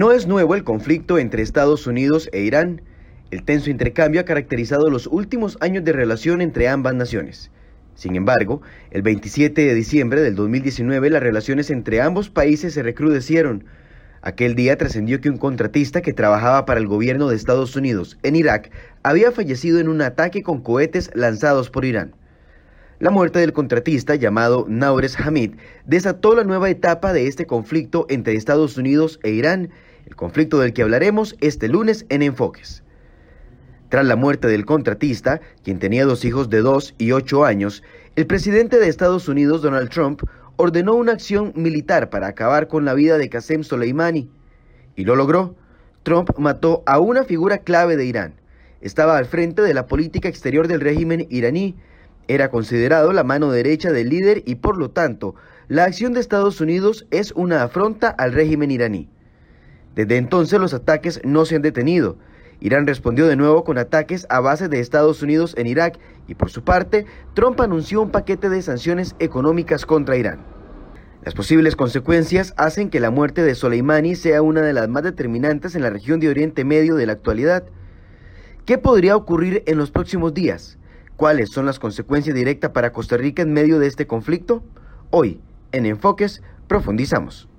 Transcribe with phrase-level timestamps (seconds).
[0.00, 2.80] No es nuevo el conflicto entre Estados Unidos e Irán.
[3.30, 7.50] El tenso intercambio ha caracterizado los últimos años de relación entre ambas naciones.
[7.96, 8.62] Sin embargo,
[8.92, 13.66] el 27 de diciembre del 2019 las relaciones entre ambos países se recrudecieron.
[14.22, 18.36] Aquel día trascendió que un contratista que trabajaba para el gobierno de Estados Unidos en
[18.36, 18.70] Irak
[19.02, 22.14] había fallecido en un ataque con cohetes lanzados por Irán.
[23.00, 28.34] La muerte del contratista llamado Naures Hamid desató la nueva etapa de este conflicto entre
[28.34, 29.68] Estados Unidos e Irán,
[30.10, 32.82] el conflicto del que hablaremos este lunes en Enfoques.
[33.88, 37.82] Tras la muerte del contratista, quien tenía dos hijos de dos y ocho años,
[38.16, 40.22] el presidente de Estados Unidos, Donald Trump,
[40.56, 44.28] ordenó una acción militar para acabar con la vida de Qasem Soleimani.
[44.96, 45.54] Y lo logró.
[46.02, 48.34] Trump mató a una figura clave de Irán.
[48.80, 51.76] Estaba al frente de la política exterior del régimen iraní
[52.30, 55.34] era considerado la mano derecha del líder y por lo tanto,
[55.66, 59.08] la acción de Estados Unidos es una afronta al régimen iraní.
[59.94, 62.16] Desde entonces los ataques no se han detenido.
[62.60, 66.50] Irán respondió de nuevo con ataques a base de Estados Unidos en Irak y por
[66.50, 70.40] su parte, Trump anunció un paquete de sanciones económicas contra Irán.
[71.24, 75.74] Las posibles consecuencias hacen que la muerte de Soleimani sea una de las más determinantes
[75.74, 77.64] en la región de Oriente Medio de la actualidad.
[78.64, 80.78] ¿Qué podría ocurrir en los próximos días?
[81.16, 84.62] ¿Cuáles son las consecuencias directas para Costa Rica en medio de este conflicto?
[85.10, 85.42] Hoy,
[85.72, 87.49] en Enfoques, profundizamos.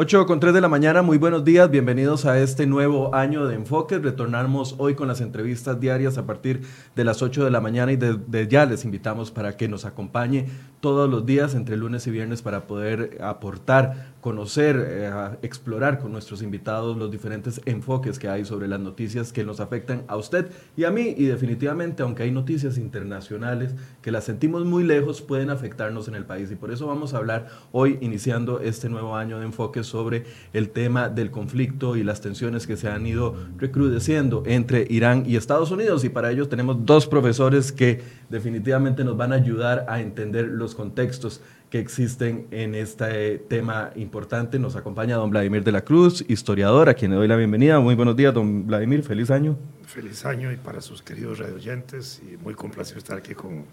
[0.00, 3.56] 8 con 3 de la mañana, muy buenos días, bienvenidos a este nuevo año de
[3.56, 4.00] Enfoques.
[4.00, 6.62] Retornamos hoy con las entrevistas diarias a partir
[6.94, 10.46] de las 8 de la mañana y desde ya les invitamos para que nos acompañe
[10.80, 15.10] todos los días entre lunes y viernes para poder aportar conocer, eh,
[15.42, 20.02] explorar con nuestros invitados los diferentes enfoques que hay sobre las noticias que nos afectan
[20.08, 21.14] a usted y a mí.
[21.16, 26.24] Y definitivamente, aunque hay noticias internacionales que las sentimos muy lejos, pueden afectarnos en el
[26.24, 26.50] país.
[26.50, 30.70] Y por eso vamos a hablar hoy, iniciando este nuevo año de enfoques, sobre el
[30.70, 35.70] tema del conflicto y las tensiones que se han ido recrudeciendo entre Irán y Estados
[35.70, 36.04] Unidos.
[36.04, 40.67] Y para ello tenemos dos profesores que definitivamente nos van a ayudar a entender los
[40.74, 41.40] contextos
[41.70, 44.58] que existen en este tema importante.
[44.58, 47.80] Nos acompaña don Vladimir de la Cruz, historiador, a quien le doy la bienvenida.
[47.80, 49.56] Muy buenos días, don Vladimir, feliz año.
[49.86, 53.64] Feliz año y para sus queridos radioyentes y muy complacido estar aquí con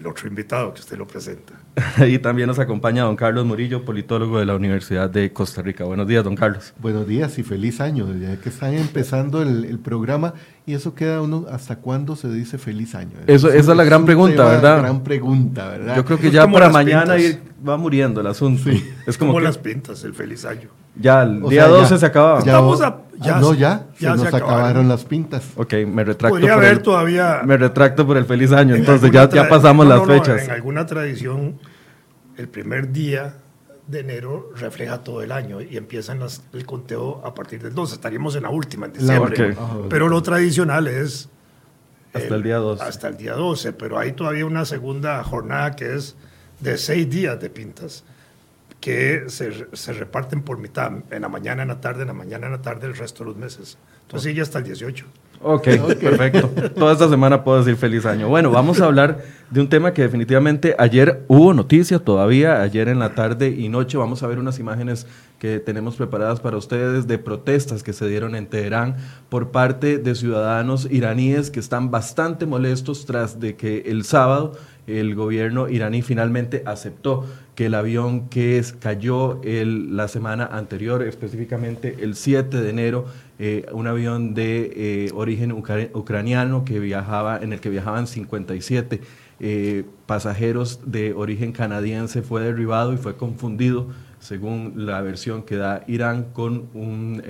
[0.00, 1.52] el otro invitado que usted lo presenta.
[2.06, 5.84] y también nos acompaña don Carlos Murillo, politólogo de la Universidad de Costa Rica.
[5.84, 6.72] Buenos días, don Carlos.
[6.78, 8.06] Buenos días y feliz año.
[8.18, 10.34] Ya que están empezando el, programa
[10.66, 13.12] y eso queda uno, ¿hasta cuándo se dice feliz año?
[13.26, 14.78] Eso, esa es la gran pregunta, ¿verdad?
[14.80, 15.96] gran pregunta, ¿verdad?
[15.96, 17.16] Yo creo que ya para mañana
[17.66, 18.70] va muriendo el asunto.
[19.06, 20.68] Es como, las pintas, el feliz año.
[20.96, 22.40] Ya, el día 12 se acababa.
[22.40, 24.88] Ya, Estamos a, ya, no, ya, ya se nos acabaron.
[24.88, 25.44] las pintas.
[25.56, 26.34] Ok, me retracto.
[26.34, 27.42] Podría haber todavía.
[27.44, 30.44] Me retracto por el feliz año, entonces ya, ya pasamos las fechas.
[30.44, 31.58] En alguna tradición,
[32.36, 33.34] el primer día
[33.86, 37.94] de enero refleja todo el año y empiezan las, el conteo a partir del 12.
[37.94, 39.56] Estaríamos en la última, en diciembre.
[39.88, 41.28] Pero lo tradicional es.
[42.12, 42.82] Hasta el, día 12.
[42.82, 46.16] Hasta el día 12, pero hay todavía una segunda jornada que es
[46.60, 48.04] de seis días de pintas
[48.80, 52.46] que se, se, reparten por mitad, en la mañana, en la tarde, en la mañana,
[52.46, 53.76] en la tarde, el resto de los meses.
[54.02, 55.06] Entonces sigue hasta el 18.
[55.42, 55.64] Ok,
[56.00, 56.50] perfecto.
[56.76, 58.28] Toda esta semana puedo decir feliz año.
[58.28, 62.98] Bueno, vamos a hablar de un tema que definitivamente ayer hubo noticia todavía, ayer en
[62.98, 63.96] la tarde y noche.
[63.96, 65.06] Vamos a ver unas imágenes
[65.38, 68.96] que tenemos preparadas para ustedes de protestas que se dieron en Teherán
[69.30, 74.52] por parte de ciudadanos iraníes que están bastante molestos tras de que el sábado
[74.86, 81.96] el gobierno iraní finalmente aceptó que el avión que cayó el, la semana anterior, específicamente
[82.00, 83.06] el 7 de enero,
[83.42, 89.00] eh, un avión de eh, origen ucraniano que viajaba, en el que viajaban 57
[89.40, 93.86] eh, pasajeros de origen canadiense, fue derribado y fue confundido,
[94.18, 97.22] según la versión que da Irán, con un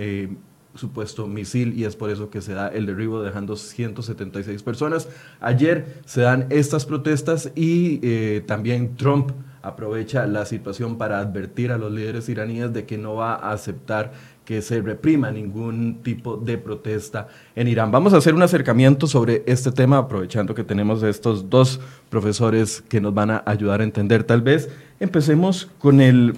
[0.74, 5.08] supuesto misil y es por eso que se da el derribo dejando 176 personas.
[5.38, 9.30] Ayer se dan estas protestas y también Trump
[9.62, 14.12] aprovecha la situación para advertir a los líderes iraníes de que no va a aceptar
[14.50, 17.92] que se reprima ningún tipo de protesta en Irán.
[17.92, 23.00] Vamos a hacer un acercamiento sobre este tema, aprovechando que tenemos estos dos profesores que
[23.00, 24.24] nos van a ayudar a entender.
[24.24, 24.68] Tal vez
[24.98, 26.34] empecemos con el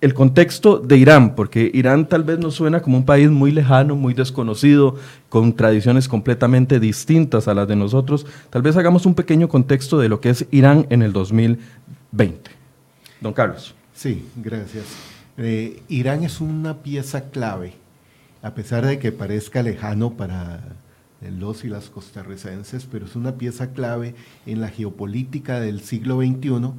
[0.00, 3.94] el contexto de Irán, porque Irán tal vez nos suena como un país muy lejano,
[3.94, 4.96] muy desconocido,
[5.28, 8.26] con tradiciones completamente distintas a las de nosotros.
[8.48, 12.50] Tal vez hagamos un pequeño contexto de lo que es Irán en el 2020.
[13.20, 13.72] Don Carlos.
[13.94, 15.19] Sí, gracias.
[15.42, 17.72] Eh, Irán es una pieza clave,
[18.42, 20.60] a pesar de que parezca lejano para
[21.38, 24.14] los y las costarricenses, pero es una pieza clave
[24.44, 26.72] en la geopolítica del siglo XXI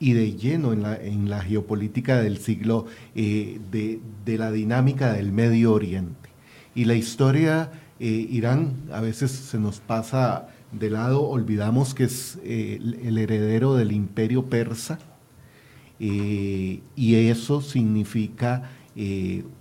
[0.00, 6.28] y de lleno en la, geopolítica del siglo, eh, de, la dinámica del Medio Oriente.
[6.74, 12.38] Y la historia, eh, Irán a veces se nos pasa de lado, olvidamos que es
[12.44, 14.98] eh, el heredero del imperio persa,
[15.98, 18.70] y eso significa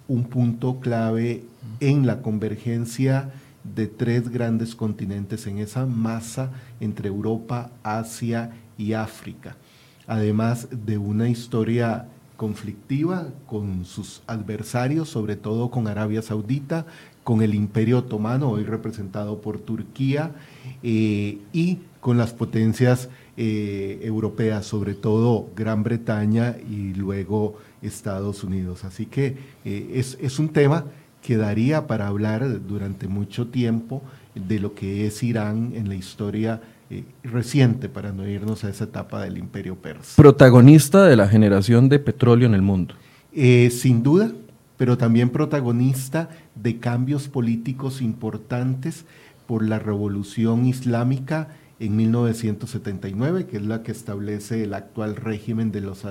[0.08, 1.44] un punto clave
[1.80, 3.32] en la convergencia
[3.76, 9.58] de tres grandes continentes, en esa masa entre Europa, Asia y África.
[10.08, 12.08] Además de una historia
[12.38, 16.86] conflictiva con sus adversarios, sobre todo con Arabia Saudita,
[17.24, 20.32] con el Imperio Otomano, hoy representado por Turquía,
[20.82, 28.84] eh, y con las potencias eh, europeas, sobre todo Gran Bretaña y luego Estados Unidos.
[28.84, 30.86] Así que eh, es, es un tema
[31.22, 34.02] que daría para hablar durante mucho tiempo
[34.36, 38.86] de lo que es Irán en la historia eh, reciente para no irnos a esa
[38.86, 40.16] etapa del imperio persa.
[40.16, 42.96] Protagonista de la generación de petróleo en el mundo.
[43.34, 44.32] Eh, sin duda,
[44.78, 49.04] pero también protagonista de cambios políticos importantes
[49.48, 55.82] por la revolución islámica en 1979, que es la que establece el actual régimen de
[55.82, 56.04] los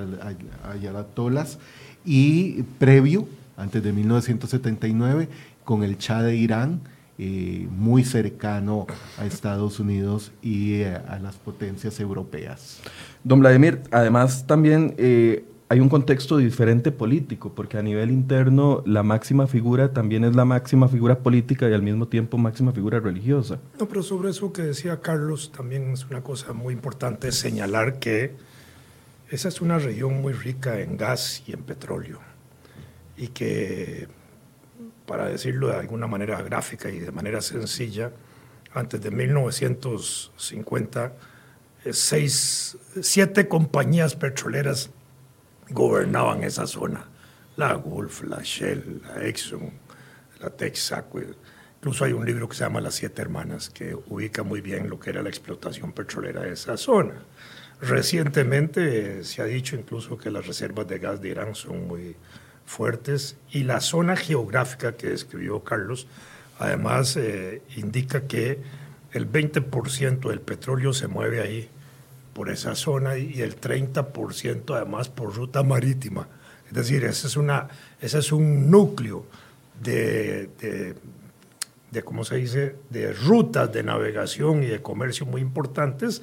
[0.64, 1.58] ayatolas,
[2.04, 3.26] y previo,
[3.56, 5.28] antes de 1979,
[5.64, 6.80] con el Shah de Irán,
[7.18, 8.86] eh, muy cercano
[9.18, 12.80] a Estados Unidos y eh, a las potencias europeas.
[13.24, 19.02] Don Vladimir, además también eh, hay un contexto diferente político, porque a nivel interno la
[19.02, 23.58] máxima figura también es la máxima figura política y al mismo tiempo máxima figura religiosa.
[23.80, 28.34] No, pero sobre eso que decía Carlos, también es una cosa muy importante señalar que
[29.28, 32.20] esa es una región muy rica en gas y en petróleo
[33.16, 34.06] y que
[35.04, 38.12] para decirlo de alguna manera gráfica y de manera sencilla,
[38.72, 41.12] antes de 1950,
[41.84, 44.90] eh, seis, siete compañías petroleras
[45.70, 47.04] gobernaban esa zona.
[47.56, 49.72] La Gulf, la Shell, la Exxon,
[50.40, 51.20] la Texaco.
[51.78, 54.98] Incluso hay un libro que se llama Las Siete Hermanas, que ubica muy bien lo
[54.98, 57.14] que era la explotación petrolera de esa zona.
[57.80, 62.16] Recientemente se ha dicho incluso que las reservas de gas de Irán son muy,
[62.66, 66.06] fuertes y la zona geográfica que describió Carlos,
[66.58, 68.58] además eh, indica que
[69.12, 71.70] el 20% del petróleo se mueve ahí
[72.36, 76.28] por esa zona y el 30% además por ruta marítima.
[76.68, 79.24] Es decir, ese es, una, ese es un núcleo
[79.82, 80.96] de, de,
[81.90, 86.20] de, ¿cómo se dice?, de rutas de navegación y de comercio muy importantes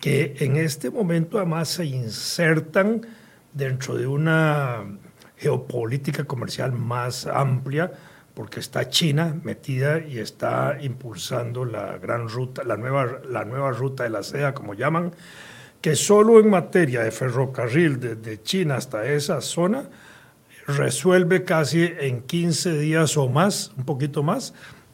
[0.00, 3.04] que en este momento además se insertan
[3.52, 4.84] dentro de una
[5.36, 7.90] geopolítica comercial más amplia,
[8.34, 14.04] porque está China metida y está impulsando la gran ruta, la nueva, la nueva ruta
[14.04, 15.12] de la seda, como llaman,
[15.80, 19.88] que solo en materia de ferrocarril desde China hasta esa zona
[20.66, 24.52] resuelve casi en 15 días o más, un poquito más,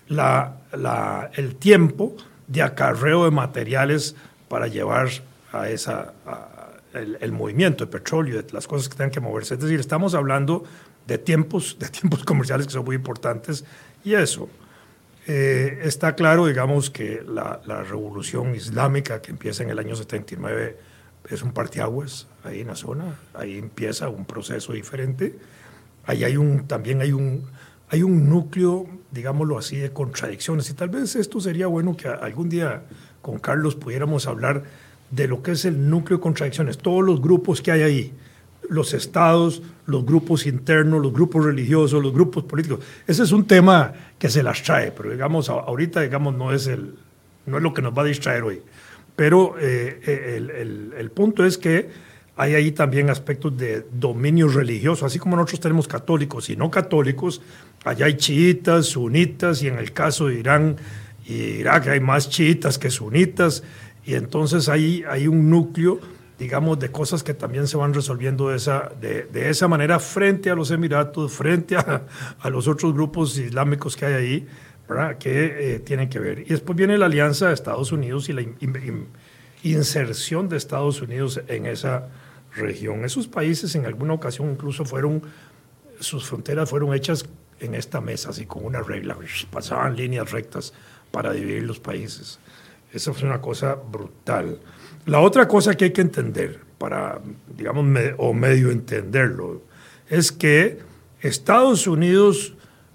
[0.08, 2.14] la, la, el tiempo
[2.46, 4.14] de acarreo de materiales
[4.48, 5.08] para llevar
[5.52, 6.12] a esa,
[6.92, 9.54] el, movimiento de petróleo, de las cosas que tengan que moverse.
[9.54, 10.64] Es decir, estamos hablando
[11.06, 13.64] de tiempos, de tiempos comerciales que son muy importantes
[14.04, 14.48] y eso.
[15.26, 20.78] Eh, está claro, digamos, que la, revolución islámica que empieza en el año 79
[21.30, 25.38] es un partiaguas ahí en la zona, ahí empieza un proceso diferente.
[26.04, 27.44] Ahí hay un, también hay un,
[27.88, 30.68] hay un núcleo, digámoslo así, de contradicciones.
[30.70, 32.82] Y tal vez esto sería bueno que algún día
[33.20, 34.64] con Carlos pudiéramos hablar
[35.12, 38.14] de lo que es el núcleo de contradicciones, todos los grupos que hay ahí,
[38.68, 42.80] los estados, los grupos internos, los grupos religiosos, los grupos políticos.
[43.06, 46.94] Ese es un tema que se las trae, pero digamos, ahorita digamos, no, es el,
[47.46, 48.62] no es lo que nos va a distraer hoy.
[49.16, 51.90] Pero eh, eh, el, punto es que
[52.36, 57.42] hay ahí también aspectos de dominio religioso, así como nosotros tenemos católicos y no católicos,
[57.84, 60.76] allá hay chiitas, sunitas, y en el caso de Irán
[61.26, 63.62] y Irak hay más chiitas que sunitas,
[64.04, 66.00] y entonces ahí hay un núcleo,
[66.42, 70.50] digamos, de cosas que también se van resolviendo de esa, de, de esa manera frente
[70.50, 72.02] a los Emiratos, frente a,
[72.40, 74.46] a, los otros grupos islámicos que hay ahí,
[74.88, 75.18] ¿verdad?
[75.18, 76.40] que eh, tienen que ver.
[76.40, 79.06] Y después viene la alianza de Estados Unidos y la in, in,
[79.62, 82.08] inserción de Estados Unidos en esa
[82.56, 83.04] región.
[83.04, 85.22] Esos países en alguna ocasión incluso fueron,
[86.00, 87.24] sus fronteras fueron hechas
[87.60, 89.16] en esta mesa, así con una regla,
[89.52, 90.74] pasaban líneas rectas
[91.12, 92.40] para dividir los países.
[92.92, 94.58] Eso es una cosa brutal.
[95.06, 97.20] La otra cosa que hay que entender, para,
[97.56, 97.84] digamos,
[98.18, 99.62] o medio entenderlo,
[100.08, 100.78] es que
[101.20, 102.54] Estados Unidos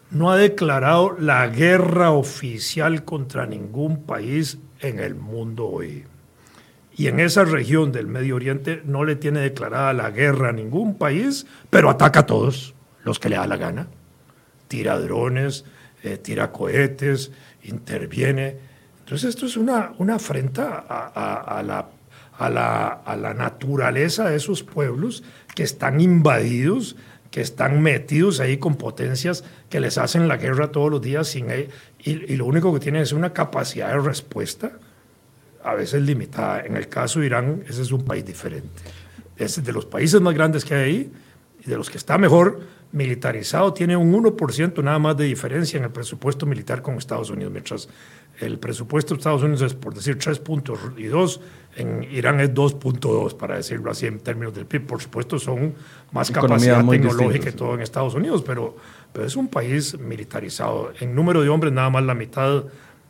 [0.09, 6.05] no ha declarado la guerra oficial contra ningún país en el mundo hoy.
[6.99, 10.97] y en esa región del Medio Oriente no le tiene declarada la guerra a ningún
[10.97, 12.73] país, pero ataca a todos
[13.03, 13.87] los que le da la gana.
[14.67, 15.63] Tira drones,
[16.01, 17.31] eh, tira cohetes,
[17.63, 18.57] interviene.
[18.99, 21.87] Entonces esto es una, una afrenta a, la,
[22.38, 25.24] a, la, a la naturaleza de esos pueblos
[25.56, 26.96] que están invadidos,
[27.32, 31.48] que están metidos ahí con potencias que les hacen la guerra todos los días sin
[31.50, 31.70] y,
[32.12, 34.72] y, lo único que tienen es una capacidad de respuesta
[35.63, 36.62] a veces limitada.
[36.62, 38.70] En el caso de Irán, ese es un país diferente.
[39.36, 41.12] Es de los países más grandes que hay ahí
[41.67, 42.62] y de los que está mejor
[42.93, 47.51] militarizado, tiene un 1% nada más de diferencia en el presupuesto militar con Estados Unidos,
[47.51, 47.89] mientras
[48.39, 51.41] el presupuesto de Estados Unidos es, por decir, 3 puntos y 2,
[51.75, 54.86] en Irán es 2.2, para decirlo así, en términos del PIB.
[54.86, 55.74] Por supuesto, son
[56.12, 58.77] más capacidad tecnológica que todo en Estados Unidos, pero,
[59.12, 60.93] pero es un país militarizado.
[61.00, 62.63] En número de hombres, nada más la mitad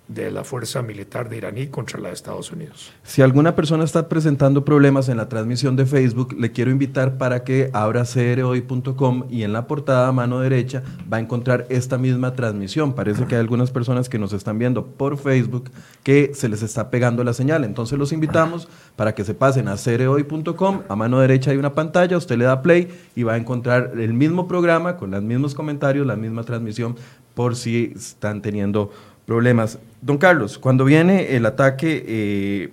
[0.07, 2.91] de la fuerza militar de iraní contra la de Estados Unidos.
[3.03, 7.43] Si alguna persona está presentando problemas en la transmisión de Facebook, le quiero invitar para
[7.43, 12.33] que abra crhoy.com y en la portada a mano derecha va a encontrar esta misma
[12.33, 12.93] transmisión.
[12.93, 15.69] Parece que hay algunas personas que nos están viendo por Facebook
[16.03, 17.63] que se les está pegando la señal.
[17.63, 20.83] Entonces los invitamos para que se pasen a crhoy.com.
[20.87, 24.13] A mano derecha hay una pantalla, usted le da play y va a encontrar el
[24.13, 26.95] mismo programa con los mismos comentarios, la misma transmisión
[27.33, 28.91] por si están teniendo
[29.27, 29.77] problemas.
[30.01, 32.69] Don Carlos, cuando viene el ataque, eh,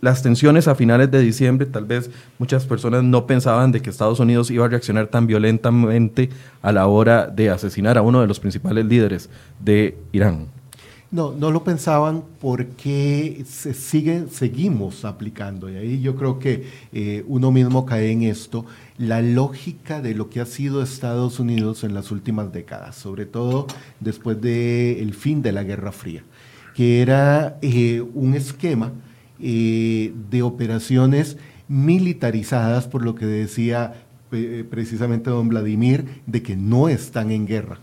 [0.00, 4.18] las tensiones a finales de diciembre, tal vez muchas personas no pensaban de que Estados
[4.18, 6.30] Unidos iba a reaccionar tan violentamente
[6.62, 9.28] a la hora de asesinar a uno de los principales líderes
[9.60, 10.55] de Irán.
[11.12, 15.70] No, no lo pensaban porque se sigue, seguimos aplicando.
[15.70, 18.66] Y ahí yo creo que eh, uno mismo cae en esto,
[18.98, 23.68] la lógica de lo que ha sido Estados Unidos en las últimas décadas, sobre todo
[24.00, 26.24] después del fin de la Guerra Fría,
[26.74, 28.90] que era eh, un esquema
[29.38, 31.36] eh, de operaciones
[31.68, 34.02] militarizadas, por lo que decía
[34.70, 37.78] precisamente don Vladimir, de que no están en guerra.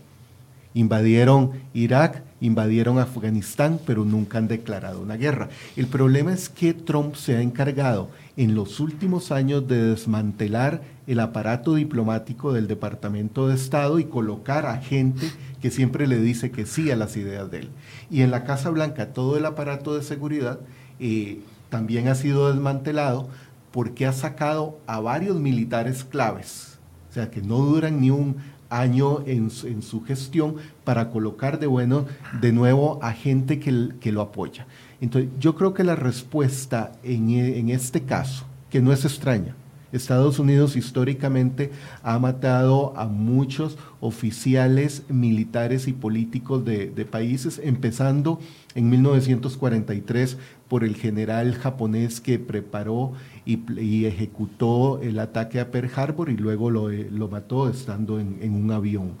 [0.74, 5.48] Invadieron Irak, invadieron Afganistán, pero nunca han declarado una guerra.
[5.76, 11.20] El problema es que Trump se ha encargado en los últimos años de desmantelar el
[11.20, 16.66] aparato diplomático del Departamento de Estado y colocar a gente que siempre le dice que
[16.66, 17.70] sí a las ideas de él.
[18.10, 20.60] Y en la Casa Blanca todo el aparato de seguridad
[21.00, 23.28] eh, también ha sido desmantelado
[23.72, 26.78] porque ha sacado a varios militares claves,
[27.10, 28.36] o sea, que no duran ni un
[28.70, 32.06] año en, su gestión para colocar de bueno
[32.40, 34.66] de nuevo a gente que, que lo apoya.
[35.00, 39.54] Entonces, yo creo que la respuesta en, en este caso, que no es extraña,
[39.94, 41.70] Estados Unidos históricamente
[42.02, 48.40] ha matado a muchos oficiales militares y políticos de, países, empezando
[48.74, 50.36] en 1943
[50.68, 53.12] por el general japonés que preparó
[53.44, 58.70] y, ejecutó el ataque a Pearl Harbor y luego lo, lo mató estando en, un
[58.70, 59.12] avión.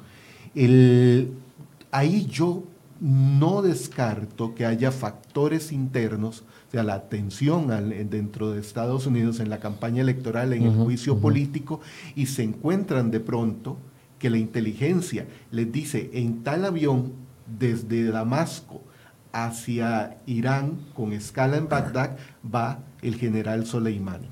[1.90, 2.64] ahí yo
[3.00, 6.44] no descarto que haya factores internos
[6.82, 7.68] la tensión
[8.10, 11.80] dentro de Estados Unidos en la campaña electoral, en el juicio político,
[12.16, 13.78] y se encuentran de pronto
[14.18, 17.12] que la inteligencia les dice en tal avión
[17.58, 18.82] desde Damasco
[19.32, 24.28] hacia Irán con escala en Bagdad va el general Soleimani.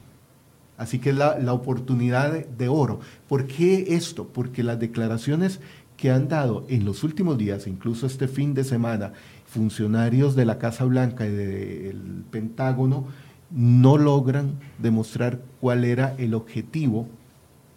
[0.76, 3.00] Así que es la, oportunidad de, oro.
[3.28, 4.26] ¿Por qué esto?
[4.26, 5.60] Porque las declaraciones
[5.96, 9.12] que han dado en los últimos días, incluso este fin de semana,
[9.46, 13.06] funcionarios de la Casa Blanca y del Pentágono
[13.50, 17.06] no logran demostrar cuál era el objetivo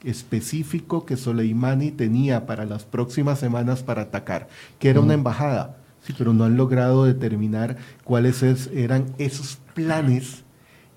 [0.05, 4.47] específico que Soleimani tenía para las próximas semanas para atacar,
[4.79, 10.44] que era una embajada, sí, pero no han logrado determinar cuáles eran esos planes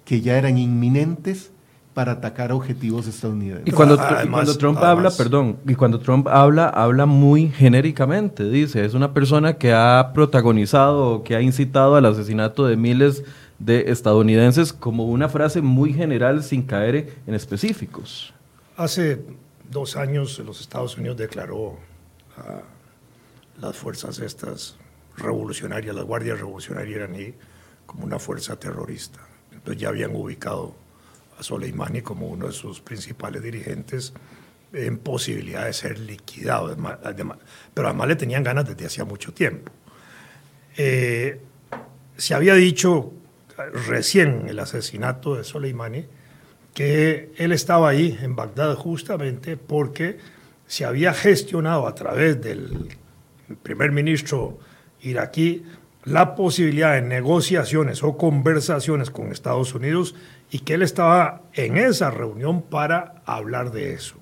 [0.08, 1.50] que ya eran inminentes
[1.92, 3.68] para atacar objetivos estadounidenses.
[3.68, 3.98] Y cuando,
[4.30, 9.58] cuando Trump habla, perdón, y cuando Trump habla, habla muy genéricamente, dice, es una persona
[9.58, 13.22] que ha protagonizado, que ha incitado al asesinato de miles
[13.58, 18.32] de estadounidenses como una frase muy general sin caer en específicos.
[18.78, 19.20] Hace
[19.70, 21.76] dos años los Estados Unidos declaró
[22.38, 22.62] a
[23.60, 24.74] las fuerzas estas
[25.18, 27.34] revolucionarias, las guardias revolucionarias iraní,
[27.84, 29.27] como una fuerza terrorista.
[29.72, 30.74] Ya habían ubicado
[31.38, 34.12] a Soleimani como uno de sus principales dirigentes
[34.72, 36.76] en posibilidad de ser liquidado.
[37.74, 39.72] Pero además le tenían ganas desde hacía mucho tiempo.
[40.76, 41.40] Eh,
[42.16, 43.12] se había dicho
[43.88, 46.04] recién el asesinato de Soleimani
[46.74, 50.18] que él estaba ahí en Bagdad justamente porque
[50.66, 52.96] se había gestionado a través del
[53.62, 54.58] primer ministro
[55.00, 55.64] iraquí
[56.08, 60.14] la posibilidad de negociaciones o conversaciones con Estados Unidos
[60.50, 64.16] y que él estaba en esa reunión para hablar de eso.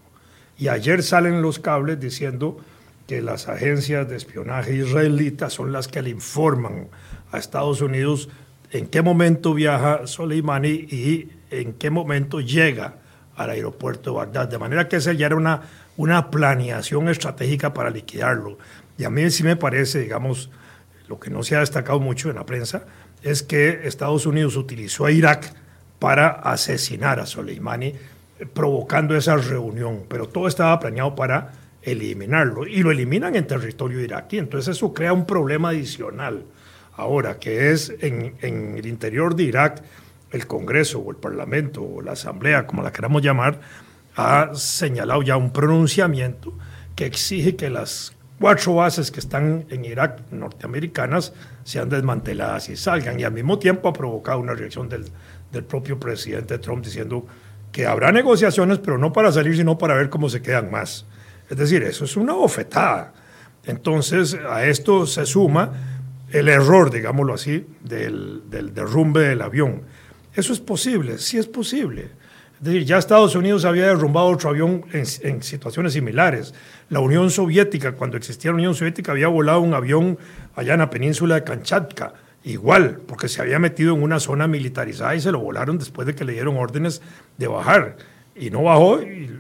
[0.59, 2.59] Y ayer salen los cables diciendo
[3.07, 6.89] que las agencias de espionaje israelitas son las que le informan
[7.31, 8.29] a Estados Unidos
[8.73, 12.95] en qué momento viaja Soleimani y en qué momento llega
[13.37, 14.49] al aeropuerto de Bagdad.
[14.49, 15.63] De manera que esa ya era una,
[15.97, 18.59] una planeación estratégica para liquidarlo.
[18.99, 20.51] Y a mí sí me parece, digamos,
[21.09, 22.85] lo que no se ha destacado mucho en la prensa,
[23.23, 25.53] es que Estados Unidos utilizó a Irak
[25.99, 27.95] para asesinar a Soleimani,
[28.53, 30.05] provocando esa reunión.
[30.09, 32.67] Pero todo estaba planeado para eliminarlo.
[32.67, 34.39] Y lo eliminan en territorio iraquí.
[34.39, 36.45] Entonces eso crea un problema adicional.
[36.95, 39.83] Ahora, que es en, en el interior de Irak,
[40.31, 43.61] el Congreso o el Parlamento o la Asamblea, como la queramos llamar,
[44.17, 46.53] ha señalado ya un pronunciamiento
[46.95, 51.33] que exige que las cuatro bases que están en Irak norteamericanas
[51.65, 53.19] sean desmanteladas y salgan.
[53.19, 55.07] Y al mismo tiempo ha provocado una reacción del,
[55.53, 57.27] del propio presidente Trump diciendo
[57.73, 61.07] que habrá negociaciones, pero no para salir, sino para ver cómo se quedan más.
[61.51, 63.13] Es decir, eso es una bofetada.
[63.65, 65.73] Entonces, a esto se suma
[66.31, 69.83] el error, digámoslo así, del, del derrumbe del avión.
[70.35, 72.11] Eso es posible, sí es posible.
[72.59, 76.55] Es decir, ya Estados Unidos había derrumbado otro avión en, en, situaciones similares.
[76.89, 80.19] La Unión Soviética, cuando existía la Unión Soviética, había volado un avión
[80.55, 82.15] allá en la península de Kamchatka,
[82.45, 86.15] igual, porque se había metido en una zona militarizada y se lo volaron después de
[86.15, 87.03] que le dieron órdenes
[87.37, 87.97] de bajar.
[88.35, 89.39] Y no bajó y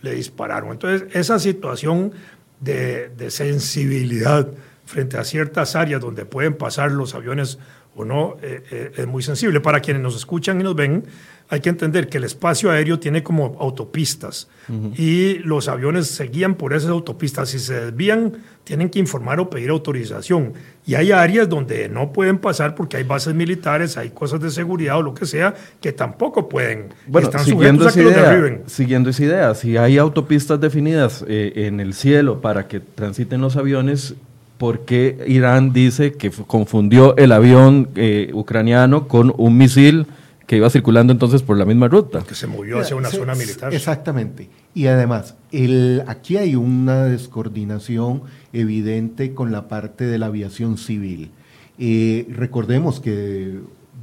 [0.00, 0.72] le dispararon.
[0.72, 2.12] Entonces, esa situación
[2.58, 4.48] de, de sensibilidad
[4.84, 7.58] frente a ciertas áreas donde pueden pasar los aviones
[7.94, 9.60] o no, eh, eh, es muy sensible.
[9.60, 11.04] Para quienes nos escuchan y nos ven,
[11.50, 14.98] hay que entender que el espacio aéreo tiene como autopistas uh -huh.
[14.98, 17.48] y los aviones se guían por esas autopistas.
[17.48, 18.34] Si se desvían,
[18.64, 20.52] tienen que informar o pedir autorización.
[20.86, 24.98] Y hay áreas donde no pueden pasar porque hay bases militares, hay cosas de seguridad
[24.98, 26.88] o lo que sea que tampoco pueden.
[27.06, 31.52] Bueno, están siguiendo, sujetos a esa idea, siguiendo esa idea, si hay autopistas definidas eh,
[31.66, 34.14] en el cielo para que transiten los aviones,
[34.58, 40.06] ¿por qué Irán dice que confundió el avión eh, ucraniano con un misil
[40.48, 42.24] que iba circulando entonces por la misma ruta?
[42.26, 43.72] que se movió hacia una Sí, zona militar.
[43.74, 44.48] Exactamente.
[44.74, 48.22] Y además, el, aquí hay una descoordinación
[48.54, 51.32] evidente con la parte de la aviación civil.
[51.78, 53.60] Eh, recordemos que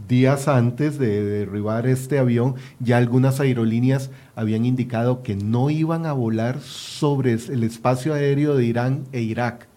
[0.07, 6.13] días antes de derribar este avión, ya algunas aerolíneas habían indicado que no iban a
[6.13, 9.67] volar sobre el espacio aéreo de Irán e Irak.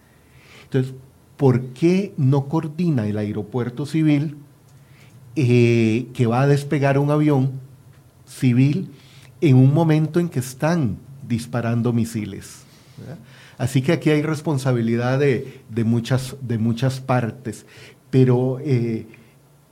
[0.65, 0.93] Entonces,
[1.35, 4.37] ¿por qué no coordina el aeropuerto civil
[5.39, 7.51] eh, que va a despegar un avión
[8.25, 8.91] civil
[9.41, 10.97] en un momento en que están
[11.27, 12.63] disparando misiles?
[13.57, 17.65] Así que aquí hay responsabilidad de, de muchas, de muchas partes,
[18.09, 19.07] pero eh,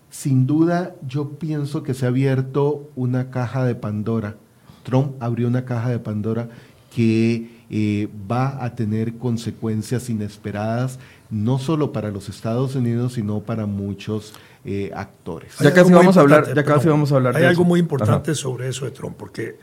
[0.09, 4.35] sin duda yo pienso que se ha abierto una caja de Pandora.
[4.83, 6.49] Trump abrió una caja de Pandora
[6.95, 10.99] que eh, va a tener consecuencias inesperadas,
[11.29, 14.33] no solo para los Estados Unidos, sino para muchos
[14.65, 15.53] eh, actores.
[15.59, 17.67] Ya casi vamos a hablar- ya casi vamos a hablar Hay de algo eso.
[17.69, 18.39] muy importante Ajá.
[18.39, 19.57] sobre eso de Trump, porque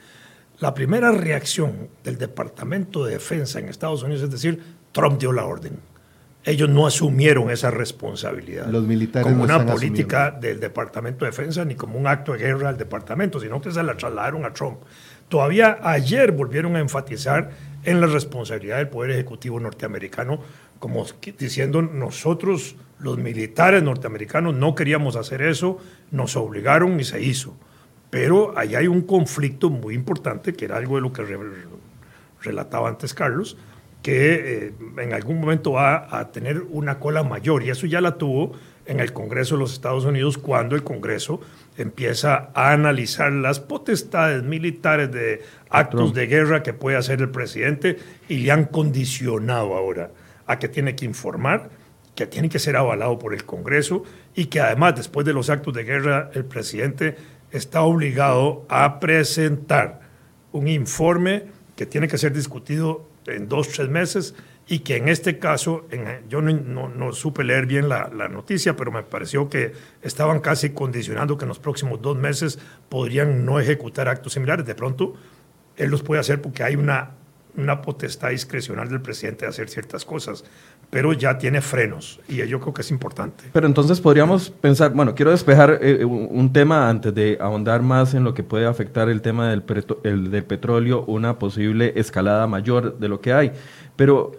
[0.61, 4.63] la primera reacción del Departamento de Defensa en Estados Unidos es decir,
[4.93, 5.73] Trump dio la orden.
[6.47, 11.31] Ellos no asumieron esa responsabilidad Los militares como no una están política del Departamento de
[11.31, 14.53] Defensa ni como un acto de guerra al departamento, sino que se la trasladaron a
[14.53, 14.79] Trump.
[15.29, 17.51] Todavía ayer volvieron a enfatizar
[17.85, 20.41] en la responsabilidad del Poder Ejecutivo norteamericano,
[20.79, 21.07] como
[21.39, 25.79] diciendo nosotros, los militares norteamericanos, no queríamos hacer eso,
[26.11, 27.57] nos obligaron y se hizo.
[28.11, 31.39] Pero ahí hay un conflicto muy importante, que era algo de lo que re-
[32.43, 33.57] relataba antes Carlos,
[34.03, 38.19] que eh, en algún momento va a tener una cola mayor, y eso ya la
[38.19, 38.53] tuvo
[38.87, 41.41] en el Congreso de los Estados Unidos cuando el Congreso
[41.77, 47.99] empieza a analizar las potestades militares de actos de guerra que puede hacer el presidente
[48.29, 50.11] y le han condicionado ahora
[50.47, 51.71] a que tiene que informar,
[52.15, 55.75] que tiene que ser avalado por el Congreso y que además después de los actos
[55.75, 57.17] de guerra el presidente
[57.51, 60.01] está obligado a presentar
[60.53, 61.45] un informe
[61.77, 64.35] que tiene que ser discutido en dos, tres meses
[64.67, 68.29] y que en este caso, en- yo no, no- no supe leer bien la, la
[68.29, 69.73] noticia, pero me pareció que
[70.03, 74.65] estaban casi condicionando que en los próximos dos meses podrían no ejecutar actos similares.
[74.65, 75.15] De pronto,
[75.77, 77.11] él los puede hacer porque hay una,
[77.57, 80.45] una potestad discrecional del presidente de hacer ciertas cosas,
[80.91, 83.45] pero ya tiene frenos y yo creo que es importante.
[83.53, 88.25] Pero entonces podríamos pensar, bueno, quiero despejar eh, un, tema antes de ahondar más en
[88.25, 89.63] lo que puede afectar el tema del,
[90.05, 93.53] el- del petróleo, una posible escalada mayor de lo que hay.
[93.97, 94.33] Pero,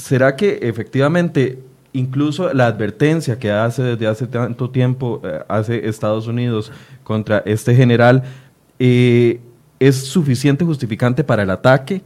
[0.00, 1.58] ¿será que efectivamente
[1.92, 6.72] incluso la advertencia que hace desde hace tanto tiempo, eh, hace Estados Unidos
[7.04, 8.22] contra este general,
[8.78, 9.40] eh,
[9.78, 12.02] ¿es suficiente justificante para el ataque?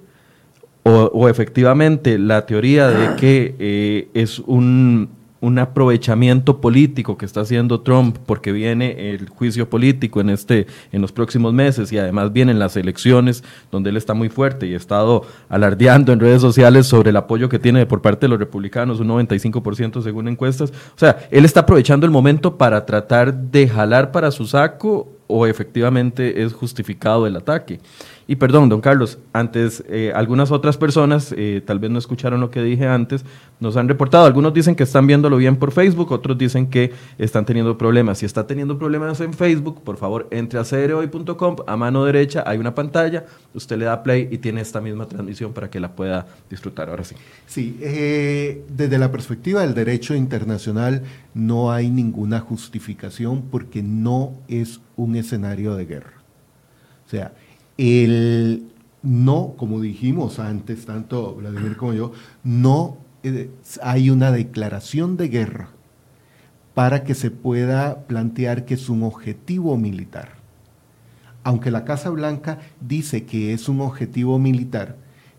[0.86, 5.08] O, efectivamente la teoría de que eh, es un,
[5.44, 11.02] un aprovechamiento político que está haciendo Trump porque viene el juicio político en este en
[11.02, 14.78] los próximos meses y además vienen las elecciones donde él está muy fuerte y ha
[14.78, 19.00] estado alardeando en redes sociales sobre el apoyo que tiene por parte de los republicanos,
[19.00, 20.70] un 95% según encuestas.
[20.70, 25.46] O sea, él está aprovechando el momento para tratar de jalar para su saco o
[25.46, 27.80] efectivamente es justificado el ataque.
[28.26, 32.50] Y perdón, don Carlos, antes eh, algunas otras personas, eh, tal vez no escucharon lo
[32.50, 33.24] que dije antes,
[33.60, 37.44] nos han reportado, algunos dicen que están viéndolo bien por Facebook, otros dicen que están
[37.44, 38.18] teniendo problemas.
[38.18, 42.56] Si está teniendo problemas en Facebook, por favor, entre a cereoy.com, a mano derecha hay
[42.58, 46.26] una pantalla, usted le da play y tiene esta misma transmisión para que la pueda
[46.48, 46.88] disfrutar.
[46.88, 47.14] Ahora sí.
[47.46, 51.02] Sí, eh, desde la perspectiva del derecho internacional
[51.34, 56.12] no hay ninguna justificación porque no es un escenario de guerra.
[57.06, 57.32] O sea,
[57.78, 58.66] el
[59.02, 63.50] no, como dijimos antes, tanto Vladimir como yo, no eh,
[63.82, 65.68] hay una declaración de guerra
[66.74, 70.36] para que se pueda plantear que es un objetivo militar.
[71.42, 74.96] Aunque la Casa Blanca dice que es un objetivo militar,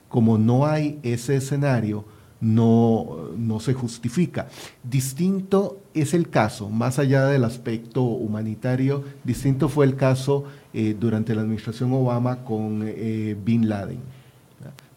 [0.08, 2.06] como no hay ese escenario,
[2.40, 4.48] no, no se justifica.
[4.84, 11.34] Distinto es el caso, más allá del aspecto humanitario, distinto fue el caso eh, durante
[11.34, 14.00] la administración Obama con eh, Bin Laden,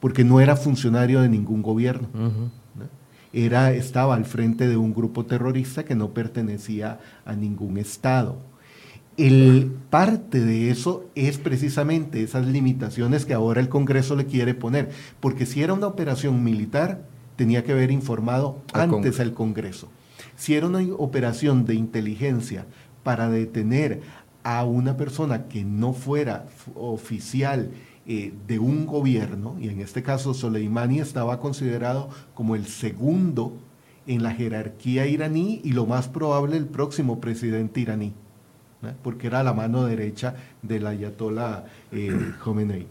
[0.01, 2.09] porque no era funcionario de ningún gobierno.
[3.33, 8.37] Era, estaba al frente de un grupo terrorista que no pertenecía a ningún Estado.
[9.17, 14.91] El, parte de eso es precisamente esas limitaciones que ahora el Congreso le quiere poner,
[15.21, 17.03] porque si era una operación militar,
[17.37, 19.89] tenía que haber informado antes al Congreso.
[20.39, 22.65] Si era una operación de inteligencia
[23.03, 24.03] para detener
[24.45, 26.47] a una persona que no fuera
[26.77, 27.71] oficial
[28.07, 33.53] eh, de un gobierno, y en este caso Soleimani estaba considerado como el segundo
[34.07, 38.13] en la jerarquía iraní y lo más probable el próximo presidente iraní,
[39.03, 42.87] porque era la mano derecha del ayatollah eh, Khomeini.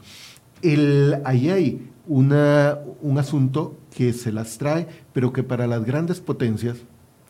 [0.62, 6.20] El, ahí hay una, un asunto que se las trae, pero que para las grandes
[6.20, 6.76] potencias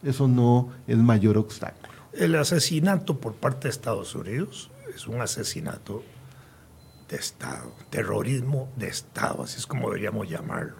[0.03, 1.93] eso no es mayor obstáculo.
[2.13, 6.03] El asesinato por parte de Estados Unidos es un asesinato
[7.10, 10.75] de Estado, terrorismo de Estado, así es como deberíamos llamarlo.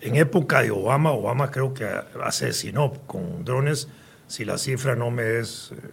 [0.00, 1.86] En época de Obama, Obama creo que
[2.22, 3.88] asesinó con drones,
[4.26, 5.72] si la cifra no me es...
[5.72, 5.90] Eh,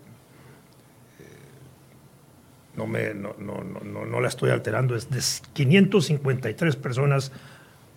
[2.75, 5.19] no, me, no, no, no, no la estoy alterando, es de
[5.53, 7.31] 553 personas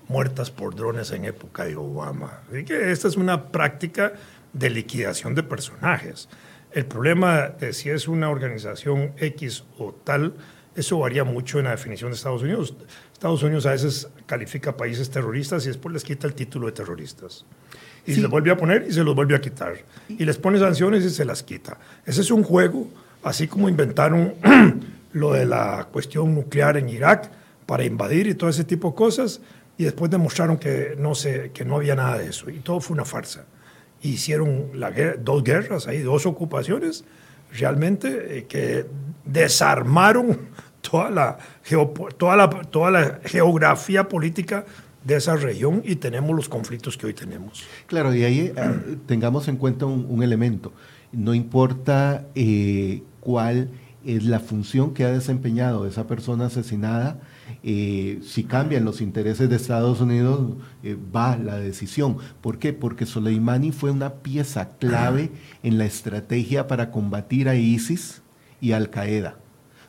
[0.09, 2.41] muertas por drones en época de Obama.
[2.51, 4.15] Así que esta es una práctica
[4.53, 6.29] de liquidación de personajes.
[6.73, 10.35] El problema de si es una organización X o tal,
[10.77, 12.75] eso varía mucho en la definición de Estados Unidos.
[13.13, 17.45] Estados Unidos a veces califica países terroristas y después les quita el título de terroristas.
[18.07, 19.75] Y se los vuelve a poner y se los vuelve a quitar.
[20.09, 21.79] Y les pone sanciones y se las quita.
[22.07, 22.89] Ese es un juego,
[23.23, 24.35] así como inventaron
[25.13, 27.31] lo de la cuestión nuclear en Irak
[27.67, 29.41] para invadir y todo ese tipo de cosas
[29.77, 32.95] y después demostraron que no, se, que no había nada de eso y todo fue
[32.95, 33.45] una farsa.
[34.03, 37.05] Hicieron la dos guerras, ahí dos ocupaciones
[37.53, 38.87] realmente eh, que
[39.25, 40.39] desarmaron
[40.81, 41.39] toda la,
[42.17, 44.65] toda, la, toda la geografía política
[45.05, 47.65] de esa región y tenemos los conflictos que hoy tenemos.
[47.87, 50.73] Claro, y ahí eh, tengamos en cuenta un, elemento.
[51.13, 53.71] No importa eh, cuál
[54.05, 57.19] es la función que ha desempeñado esa persona asesinada,
[57.63, 62.17] eh, si cambian los intereses de Estados Unidos, eh, va la decisión.
[62.41, 62.73] ¿Por qué?
[62.73, 65.31] Porque Soleimani fue una pieza clave
[65.63, 68.23] en la estrategia para combatir a ISIS
[68.61, 69.37] y Al Qaeda.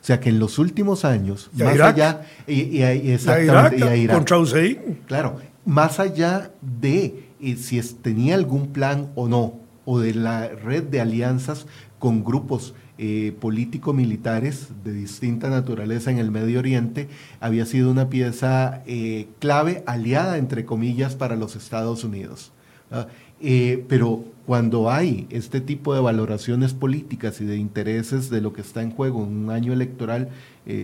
[0.02, 4.98] O sea que en los últimos años, más allá y, a contra Hussein.
[5.06, 10.82] Claro, más allá de eh, si tenía algún plan o no, o de la red
[10.84, 11.66] de alianzas
[11.98, 17.08] con grupos eh, político-militares de distinta naturaleza en el Medio Oriente,
[17.40, 22.52] había sido una pieza eh, clave, aliada, entre comillas, para los Estados Unidos.
[23.40, 28.60] Eh, pero cuando hay este tipo de valoraciones políticas y de intereses de lo que
[28.60, 30.28] está en juego en un año electoral,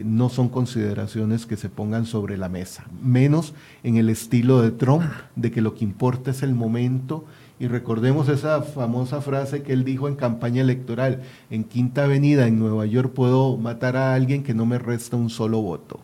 [0.04, 5.04] no son consideraciones que se pongan sobre la mesa, menos en el estilo de Trump,
[5.36, 7.26] de que lo que importa es el momento
[7.60, 12.58] y recordemos esa famosa frase que él dijo en campaña electoral, en Quinta Avenida, en
[12.58, 16.00] Nueva York, puedo matar a alguien que no me resta un solo voto.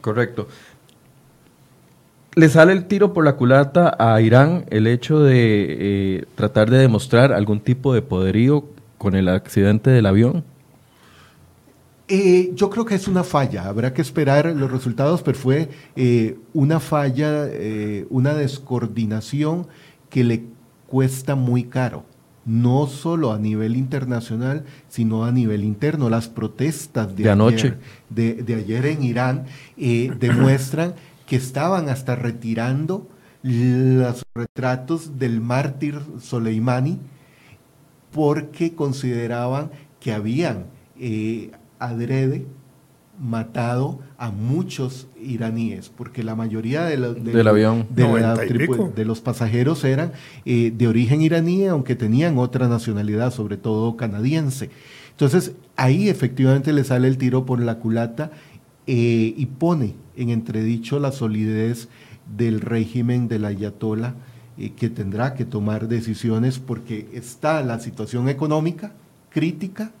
[0.00, 0.48] Correcto.
[2.34, 5.66] le sale el tiro por la culata a Irán el hecho de
[6.18, 8.64] eh, tratar de demostrar algún tipo de poderío
[8.96, 10.42] con el accidente del avión.
[12.08, 16.38] Eh, yo creo que es una falla, habrá que esperar los resultados, pero fue eh,
[16.54, 17.46] una falla,
[18.08, 19.66] una descoordinación
[20.16, 20.44] que le
[20.86, 22.06] cuesta muy caro,
[22.46, 26.08] no solo a nivel internacional, sino a nivel interno.
[26.08, 27.74] Las protestas de, anoche.
[28.08, 29.44] de, ayer en Irán
[29.76, 30.94] demuestran
[31.26, 33.06] que estaban hasta retirando
[33.42, 36.98] los retratos del mártir Soleimani
[38.10, 40.64] porque consideraban que habían
[40.98, 42.46] eh, adrede
[43.18, 50.12] matado a muchos iraníes, porque la mayoría de, los, de, los pasajeros eran
[50.44, 54.70] eh, de origen iraní, aunque tenían otra nacionalidad, sobre todo canadiense.
[55.10, 58.32] Entonces, ahí efectivamente le sale el tiro por la culata
[58.86, 61.88] eh, y pone en entredicho la solidez
[62.36, 64.14] del régimen del ayatollah
[64.58, 68.92] eh, que tendrá que tomar decisiones porque está la situación económica
[69.30, 69.92] crítica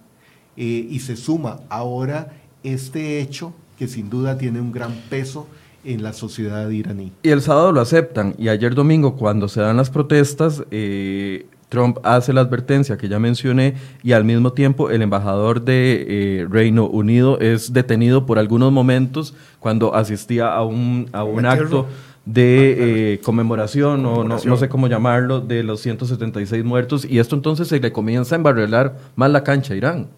[0.56, 2.32] eh, y se suma ahora
[2.72, 5.46] este hecho que sin duda tiene un gran peso
[5.84, 7.12] en la sociedad iraní.
[7.22, 10.62] Y el sábado lo aceptan y ayer domingo cuando se dan las protestas
[11.68, 16.46] Trump hace la advertencia que ya mencioné y al mismo tiempo el embajador de eh,
[16.48, 21.86] Reino Unido es detenido por algunos momentos cuando asistía a un, a un acto
[22.24, 27.36] de eh, conmemoración, o no, no, sé cómo llamarlo, de los 176 muertos y esto
[27.36, 30.08] entonces se le comienza a embarrelar más la cancha a Irán.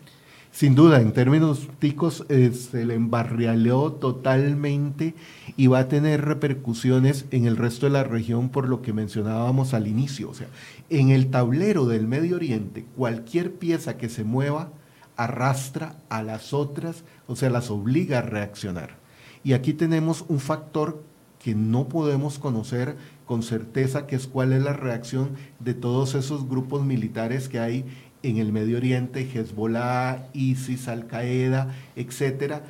[0.58, 5.14] Sin duda, en términos ticos, eh, se le embarrialeó totalmente
[5.56, 9.72] y va a tener repercusiones en el resto de la región por lo que mencionábamos
[9.72, 10.28] al inicio.
[10.30, 10.48] O sea,
[10.90, 14.72] en el tablero del Medio Oriente, cualquier pieza que se mueva
[15.16, 18.96] arrastra a las otras, o sea, las obliga a reaccionar.
[19.44, 21.04] Y aquí tenemos un factor
[21.38, 26.48] que no podemos conocer con certeza, que es cuál es la reacción de todos esos
[26.48, 27.84] grupos militares que hay
[28.22, 32.62] en el Medio Oriente, Hezbollah, ISIS, Al Qaeda, etcétera,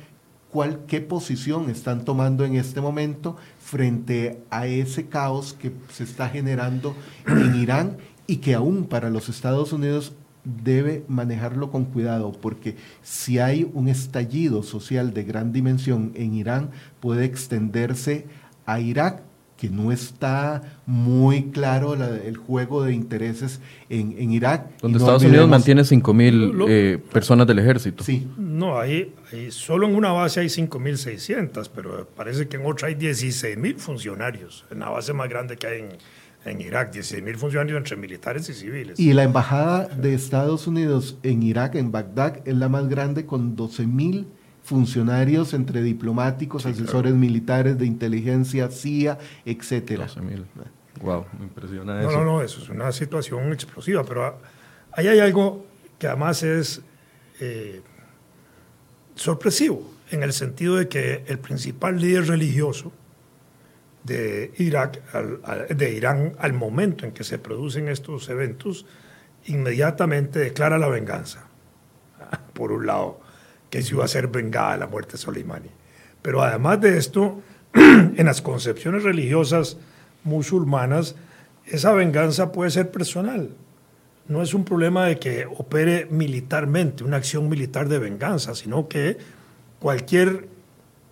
[0.49, 6.29] cuál, qué posición están tomando en este momento frente a ese caos que se está
[6.29, 6.95] generando
[7.27, 13.39] en Irán y que aún para los Estados Unidos debe manejarlo con cuidado, porque si
[13.39, 18.25] hay un estallido social de gran dimensión en Irán, puede extenderse
[18.65, 19.23] a Irak
[19.59, 24.79] que no está muy claro el juego de intereses en, Irak.
[24.81, 28.01] Donde Estados Unidos mantiene 5.000 eh, personas del ejército.
[28.01, 28.25] Sí.
[28.37, 29.13] No, ahí,
[29.49, 34.79] solo en una base hay 5.600, pero parece que en otra hay 16.000 funcionarios, en
[34.79, 35.89] la base más grande que hay en,
[36.45, 38.97] en Irak, 16.000 funcionarios entre militares y civiles.
[38.97, 43.57] Y la embajada de Estados Unidos en Irak, en Bagdad, es la más grande con
[43.57, 44.25] 12.000
[44.69, 50.05] funcionarios entre diplomáticos, asesores militares de inteligencia, CIA, etcétera.
[51.01, 52.11] Wow, me impresiona eso.
[52.11, 54.39] No, no, no, eso es una situación explosiva, pero
[54.91, 55.65] ahí hay algo
[55.97, 56.83] que además es
[57.39, 57.81] eh,
[59.15, 62.91] sorpresivo, en el sentido de que el principal líder religioso
[64.03, 65.01] de Irak,
[65.69, 68.85] de Irán, al momento en que se producen estos eventos,
[69.45, 71.47] inmediatamente declara la venganza,
[72.53, 73.28] por un lado
[73.69, 75.69] que se iba a ser vengada la muerte de Soleimani.
[76.21, 77.41] Pero además de esto,
[77.73, 79.77] en las concepciones religiosas
[80.23, 81.15] musulmanas,
[81.65, 83.51] esa venganza puede ser personal.
[84.27, 89.17] No es un problema de que opere militarmente, una acción militar de venganza, sino que
[89.79, 90.47] cualquier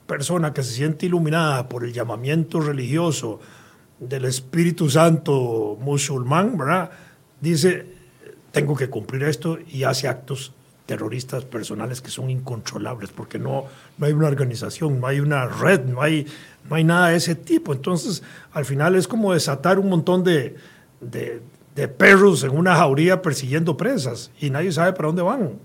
[0.06, 3.40] persona que se siente iluminada por el llamamiento religioso
[4.00, 6.92] del Espíritu Santo musulmán, ¿verdad?
[7.42, 7.86] dice,
[8.52, 10.54] tengo que cumplir esto y hace actos
[10.88, 13.66] terroristas personales que son incontrolables, porque no,
[13.98, 16.26] no hay una organización, no hay una red, no hay,
[16.68, 17.74] no hay nada de ese tipo.
[17.74, 18.24] Entonces,
[18.54, 20.56] al final es como desatar un montón de,
[21.02, 25.60] de, perros en una jauría persiguiendo presas y nadie sabe para dónde van.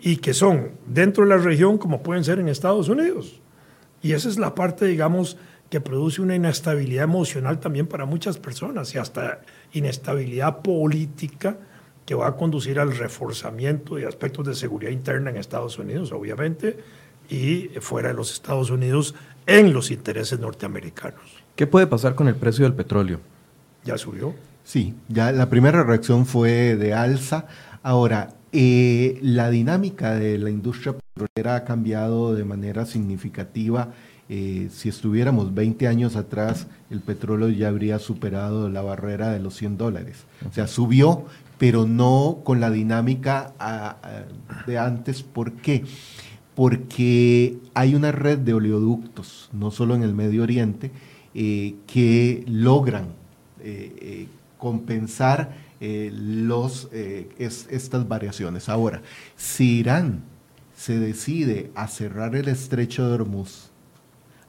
[0.00, 3.40] Y que son dentro de la región como pueden ser en Estados Unidos.
[4.02, 5.36] Y esa es la parte, digamos,
[5.70, 9.40] que produce una inestabilidad emocional también para muchas personas y hasta
[9.72, 11.56] inestabilidad política
[12.10, 16.76] que va a conducir al reforzamiento de aspectos de seguridad interna en Estados Unidos, obviamente,
[17.28, 19.14] y fuera de los Estados Unidos
[19.46, 21.20] en los intereses norteamericanos.
[21.54, 23.20] ¿Qué puede pasar con el precio del petróleo?
[23.84, 24.34] ¿Ya subió?
[24.64, 27.46] Sí, ya la primera reacción fue de alza.
[27.84, 33.90] Ahora, eh, la dinámica de la industria petrolera ha cambiado de manera significativa.
[34.32, 39.56] Eh, si estuviéramos 20 años atrás, el petróleo ya habría superado la barrera de los
[39.56, 40.18] 100 dólares.
[40.48, 41.24] O sea, subió,
[41.58, 43.52] pero no con la dinámica
[44.68, 45.24] de antes.
[45.24, 45.84] ¿Por qué?
[46.54, 50.92] Porque hay una red de oleoductos, no solo en el Medio Oriente,
[51.34, 53.08] que logran
[54.58, 58.68] compensar los, estas variaciones.
[58.68, 59.02] Ahora,
[59.34, 60.22] si Irán
[60.76, 63.69] se decide a cerrar el estrecho de Hormuz,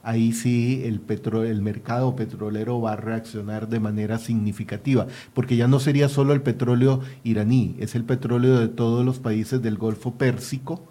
[0.02, 1.00] ahí sí el,
[1.62, 7.00] mercado petrolero va a reaccionar de manera significativa, porque ya no sería solo el petróleo
[7.24, 10.82] iraní, es el petróleo de todos los países del Golfo Pérsico,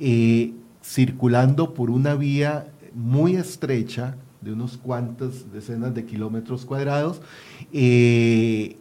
[0.00, 7.20] eh, circulando por una vía muy estrecha de unos cuantas decenas de kilómetros cuadrados,
[7.72, 8.76] eh,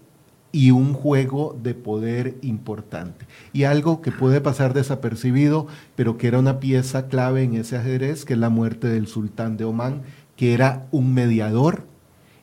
[0.51, 3.25] y un juego de poder importante.
[3.53, 8.25] Y algo que puede pasar desapercibido, pero que era una pieza clave en ese ajedrez,
[8.25, 10.01] que es la muerte del sultán de Omán,
[10.36, 11.83] que era un mediador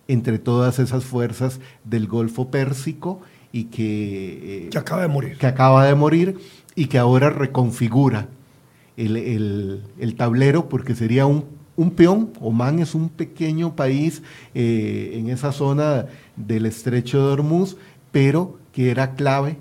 [0.09, 3.21] entre todas esas fuerzas del Golfo Pérsico
[3.53, 4.67] y que...
[4.67, 5.39] Eh, que acaba de morir.
[5.39, 6.39] Que acaba de morir
[6.75, 8.29] y que ahora reconfigura
[8.97, 11.45] el, tablero porque sería un,
[11.77, 12.33] un, peón.
[12.41, 14.23] Omán es un pequeño país
[14.55, 17.77] eh, en esa zona del estrecho de Hormuz
[18.15, 19.57] pero que era clave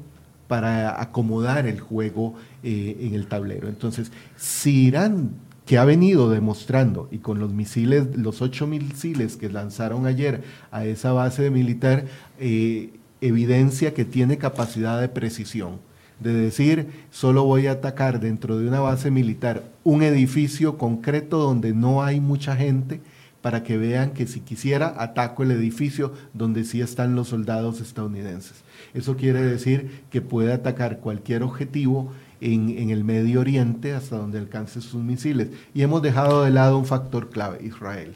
[0.48, 3.68] para acomodar el juego eh, en el tablero.
[3.68, 5.32] Entonces, si Irán,
[5.66, 10.86] que ha venido demostrando, y con los misiles, los ocho misiles que lanzaron ayer a
[10.86, 12.06] esa base militar,
[12.40, 15.80] eh, evidencia que tiene capacidad de precisión,
[16.20, 21.74] de decir, solo voy a atacar dentro de una base militar un edificio concreto donde
[21.74, 23.02] no hay mucha gente,
[23.44, 28.64] para que vean que si quisiera ataco el edificio donde sí están los soldados estadounidenses.
[28.94, 34.80] Eso quiere decir que puede atacar cualquier objetivo en, el Medio Oriente hasta donde alcance
[34.80, 35.50] sus misiles.
[35.74, 38.16] Y hemos dejado de lado un factor clave, Israel.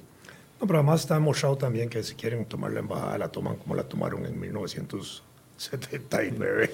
[0.62, 3.76] No, pero además está demostrado también que si quieren tomar la embajada, la toman como
[3.76, 6.72] la tomaron en 1979.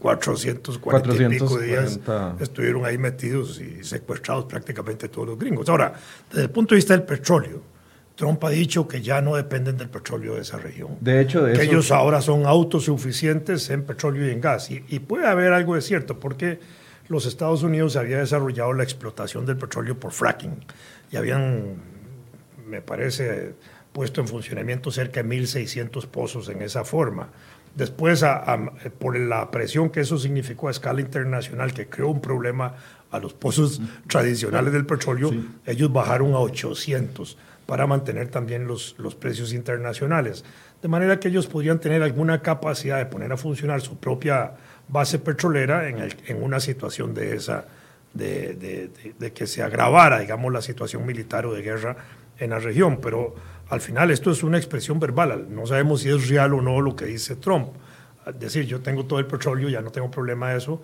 [0.00, 2.00] 440 y pico días
[2.40, 5.68] estuvieron ahí metidos y secuestrados prácticamente todos los gringos.
[5.68, 5.94] Ahora,
[6.28, 7.70] desde el punto de vista del petróleo,
[8.14, 10.96] Trump ha dicho que ya no dependen del petróleo de esa región.
[11.00, 14.70] De hecho, que ellos ahora son autosuficientes en petróleo y en gas.
[14.70, 16.60] Y, puede haber algo de cierto, porque
[17.08, 20.64] los Estados Unidos había desarrollado la explotación del petróleo por fracking
[21.10, 21.76] y habían,
[22.66, 23.54] me parece,
[23.92, 27.28] puesto en funcionamiento cerca de 1.600 pozos en esa forma.
[27.74, 28.22] Después,
[28.98, 32.74] por la presión que eso significó a escala internacional, que creó un problema
[33.10, 35.32] a los pozos tradicionales del petróleo,
[35.64, 40.44] ellos bajaron a 800 para mantener también los, los precios internacionales.
[40.80, 44.52] De manera que ellos podrían tener alguna capacidad de poner a funcionar su propia
[44.88, 47.66] base petrolera en, en una situación de esa,
[48.14, 51.96] de, de, que se agravara, digamos, la situación militar o de guerra
[52.38, 52.98] en la región.
[53.00, 53.34] Pero
[53.68, 56.94] al final esto es una expresión verbal, no sabemos si es real o no lo
[56.96, 57.68] que dice Trump.
[58.26, 60.80] Es decir, yo tengo todo el petróleo, ya no tengo problema de eso,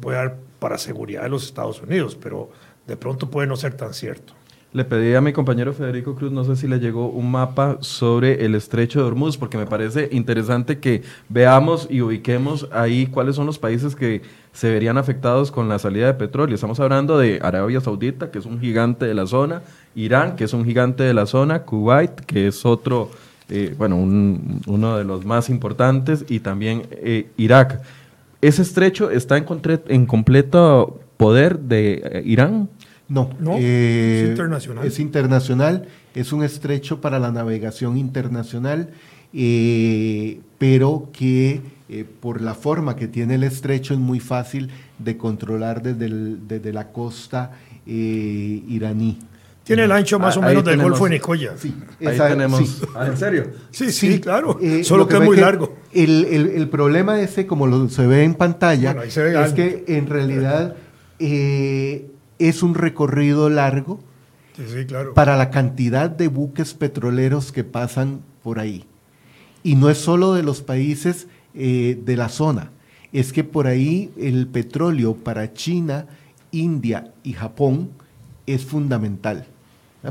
[0.00, 2.50] puede dar para seguridad de los Estados Unidos, pero
[2.86, 4.34] de pronto puede no ser tan cierto.
[4.72, 8.44] Le pedí a mi compañero Federico Cruz, no sé si le llegó un mapa sobre
[8.44, 13.46] el estrecho de Hormuz, porque me parece interesante que veamos y ubiquemos ahí cuáles son
[13.46, 16.54] los países que se verían afectados con la salida de petróleo.
[16.54, 19.62] Estamos hablando de Arabia Saudita, que es un gigante de la zona,
[19.96, 23.10] Irán, que es un gigante de la zona, Kuwait, que es otro,
[23.48, 27.82] eh, bueno, uno de los más importantes, y también eh, Irak.
[28.40, 29.46] ¿Ese estrecho está en,
[29.88, 32.68] en completo poder de eh, Irán?
[33.10, 34.86] No, eh, es internacional.
[34.86, 38.90] Es internacional, es un estrecho para la navegación internacional,
[39.34, 45.16] eh, pero que eh, por la forma que tiene el estrecho es muy fácil de
[45.16, 47.50] controlar desde, la costa
[47.84, 49.18] iraní.
[49.64, 51.54] Tiene el ancho más o menos del Golfo de Nicoya.
[51.56, 51.74] Sí,
[52.06, 52.82] ahí tenemos.
[52.94, 53.48] Ah, ¿En serio?
[53.72, 54.56] Sí, sí, claro.
[54.84, 55.78] Solo que, es muy largo.
[55.92, 60.76] El, problema ese, como se ve en pantalla, es que en realidad
[62.40, 64.00] es un recorrido largo
[65.14, 68.84] para la cantidad de buques petroleros que pasan por ahí.
[69.62, 72.70] Y no es solo de los países eh, de la zona,
[73.12, 76.06] es que por ahí el petróleo para China,
[76.50, 77.90] India y Japón
[78.46, 79.46] es fundamental,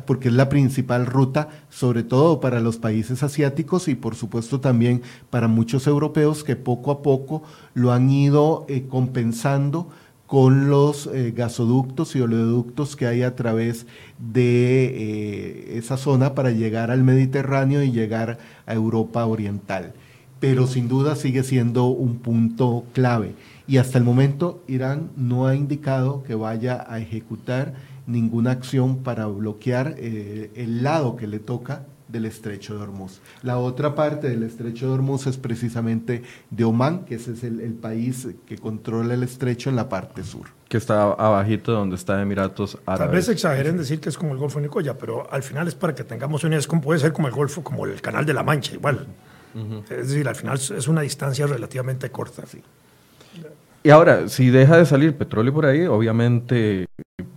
[0.06, 5.02] porque es la principal ruta, sobre todo para los países asiáticos y por supuesto también
[5.32, 7.42] para muchos europeos que poco a poco
[7.74, 9.90] lo han ido eh, compensando
[10.30, 13.88] con los eh, gasoductos y oleoductos que hay a través
[14.20, 19.94] de eh, esa zona para llegar al Mediterráneo y llegar a Europa Oriental.
[20.40, 23.34] Pero sin duda sigue siendo un punto clave.
[23.68, 27.74] Y hasta el momento Irán no ha indicado que vaya a ejecutar
[28.06, 33.22] ninguna acción para bloquear eh, el lado que le toca del estrecho de Hormuz.
[33.44, 37.62] La otra parte del estrecho de Hormuz es precisamente de Omán, que ese es el,
[37.62, 40.48] el país que controla el estrecho en la parte sur.
[40.68, 43.06] Que está abajito de donde está Emiratos Árabes.
[43.06, 45.76] Tal vez exageren decir que es como el Golfo de Nicoya, pero al final es
[45.76, 48.26] para que tengamos una idea, es como puede ser como el Golfo, como el Canal
[48.26, 49.08] de la Mancha, igual.
[49.90, 52.46] Es decir, al final es una distancia relativamente corta.
[52.46, 52.62] Sí.
[53.82, 56.86] Y ahora, si deja de salir petróleo por ahí, obviamente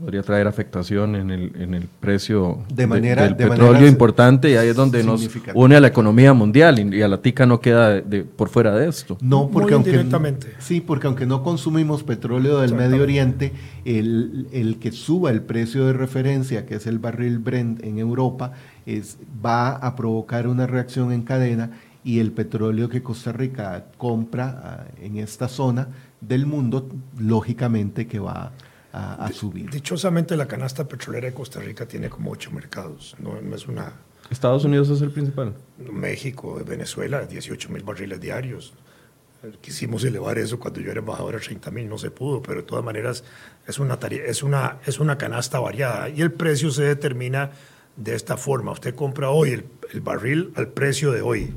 [0.03, 4.51] podría traer afectación en el, en el precio de manera, del de petróleo manera importante
[4.51, 7.47] y ahí es donde nos une a la economía mundial y, y a la tica
[7.47, 9.17] no queda de, de, por fuera de esto.
[9.21, 13.53] No, porque Muy aunque, sí, porque aunque no consumimos petróleo del Medio Oriente,
[13.85, 18.55] el, el, que suba el precio de referencia, que es el barril Brent en Europa,
[18.87, 21.71] es, va a provocar una reacción en cadena
[22.03, 25.87] y el petróleo que Costa Rica compra uh, en esta zona
[26.21, 28.53] del mundo, lógicamente que va a,
[28.93, 29.71] a, subir.
[29.71, 33.93] Dichosamente la canasta petrolera de Costa Rica tiene como ocho mercados, no, no, es una...
[34.31, 35.55] Estados Unidos es el principal.
[35.91, 38.73] México, Venezuela, 18 mil barriles diarios.
[39.61, 42.67] Quisimos elevar eso cuando yo era embajador a 30 mil, no se pudo, pero de
[42.67, 43.25] todas maneras
[43.67, 47.51] es una, es, una, es una canasta variada y el precio se determina
[47.97, 48.73] de esta forma.
[48.73, 51.53] Usted compra hoy el, el barril al precio de hoy,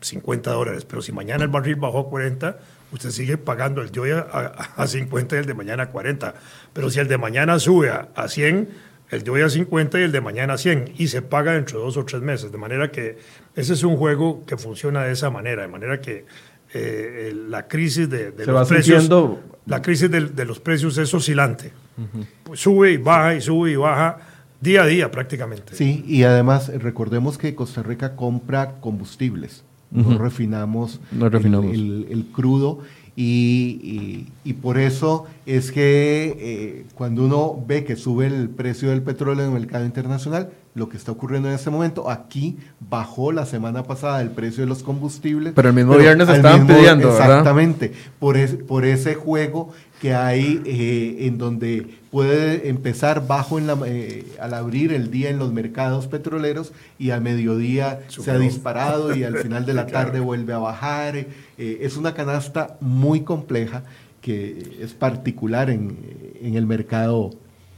[0.00, 2.58] 50 dólares, pero si mañana el barril bajó a 40,
[2.92, 5.90] usted sigue pagando el de hoy a, a, a, 50 y el de mañana a
[5.90, 6.34] 40.
[6.72, 8.68] Pero si el de mañana sube a, a 100,
[9.10, 11.78] el de hoy a 50 y el de mañana a 100, y se paga dentro
[11.78, 12.52] de dos o tres meses.
[12.52, 13.18] De manera que
[13.54, 16.26] ese es un juego que funciona de esa manera, de manera que
[16.74, 19.42] eh, la crisis de, de se los va precios, sintiendo...
[19.66, 21.72] la crisis de, de, los precios es oscilante.
[21.96, 22.26] Uh -huh.
[22.42, 24.18] pues sube y baja y sube y baja
[24.60, 25.74] día a día prácticamente.
[25.74, 29.64] Sí, y además recordemos que Costa Rica compra combustibles.
[29.92, 30.08] Uh -huh.
[30.10, 31.72] No refinamos, no refinamos.
[31.72, 32.80] El, el, el, crudo
[33.16, 38.90] y, y, y, por eso es que eh, cuando uno ve que sube el precio
[38.90, 42.56] del petróleo en el mercado internacional, lo que está ocurriendo en este momento, aquí
[42.88, 45.52] bajó la semana pasada el precio de los combustibles.
[45.56, 48.02] Pero el mismo pero viernes estaban mismo, pidiendo, Exactamente, ¿verdad?
[48.20, 49.70] por, es, por ese juego
[50.00, 55.30] que hay eh, en donde puede empezar bajo en la, eh, al abrir el día
[55.30, 59.74] en los mercados petroleros y al mediodía Super se ha disparado y al final de
[59.74, 60.24] la tarde claro.
[60.24, 61.16] vuelve a bajar.
[61.16, 63.82] Eh, es una canasta muy compleja
[64.20, 65.96] que es particular en,
[66.42, 67.30] en, el mercado.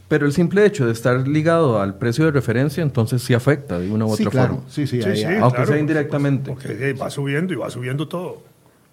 [0.09, 3.91] Pero el simple hecho de estar ligado al precio de referencia, entonces sí afecta de
[3.91, 4.55] una u otra sí, claro.
[4.55, 4.71] forma.
[4.71, 6.51] Sí, sí, sí, ahí, sí aunque claro, sea indirectamente.
[6.51, 8.51] Porque va subiendo y va subiendo todo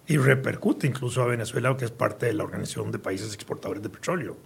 [0.08, 3.90] y repercute incluso a Venezuela, que es parte de la Organización de Países Exportadores de
[3.90, 4.36] Petróleo,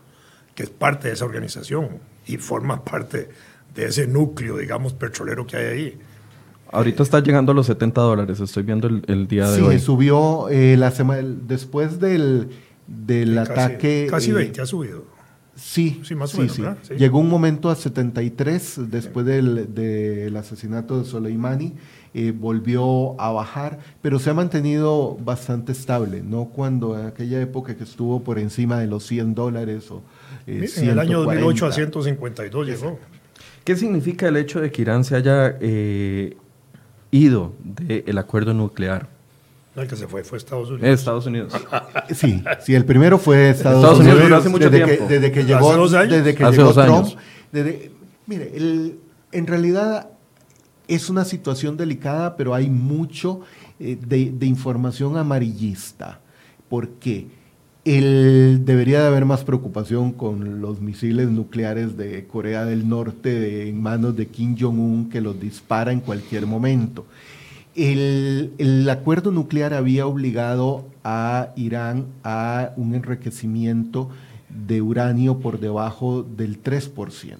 [0.54, 1.88] que es parte de esa organización
[2.26, 3.28] y forma parte
[3.74, 5.98] de ese núcleo, digamos, petrolero que hay ahí.
[6.70, 9.78] Ahorita está llegando a los 70 dólares, estoy viendo el, el día de sí, hoy.
[9.78, 12.48] Sí, subió eh, la semana, después del,
[12.86, 14.06] del ataque.
[14.08, 15.04] Casi, casi 20 eh, ha subido.
[15.54, 16.88] Sí, sí, más o sí, menos, sí.
[16.88, 16.94] sí.
[16.94, 21.74] Llegó un momento a 73 después del, del, asesinato de Soleimani,
[22.14, 27.76] eh, volvió a bajar, pero se ha mantenido bastante estable, no cuando en aquella época
[27.76, 30.02] que estuvo por encima de los 100 dólares o
[30.46, 32.98] eh, En el año 2008 a 152 llegó.
[33.64, 36.36] ¿Qué significa el hecho de que Irán se haya eh,
[37.10, 39.08] ido del acuerdo nuclear?
[39.74, 40.98] No, el que se fue fue Estados Unidos.
[40.98, 41.52] Estados Unidos.
[42.14, 44.20] Sí, sí, el primero fue Estados, Estados Unidos.
[44.20, 44.40] Unidos.
[44.40, 45.08] hace mucho desde tiempo.
[45.08, 46.12] Que, desde que llegó, ¿Hace dos años?
[46.12, 46.98] Desde que hace llegó dos Trump.
[46.98, 47.16] años.
[47.52, 47.92] Desde,
[48.26, 48.98] mire, el,
[49.30, 50.10] en realidad
[50.88, 53.40] es una situación delicada, pero hay mucho
[53.80, 56.20] eh, de, de, información amarillista.
[56.68, 57.28] porque
[57.84, 63.82] el, debería de haber más preocupación con los misiles nucleares de Corea del Norte en
[63.82, 67.06] manos de Kim Jong-un que los dispara en cualquier momento.
[67.74, 74.10] El, el, acuerdo nuclear había obligado a Irán a un enriquecimiento
[74.48, 77.38] de uranio por debajo del 3%.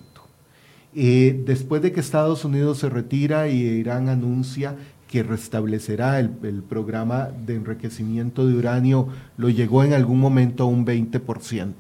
[0.95, 4.77] Eh, después de que Estados Unidos se retira y Irán anuncia
[5.13, 6.31] que restablecerá el,
[6.67, 11.75] programa de enriquecimiento de uranio, lo llegó en algún momento a un 20%.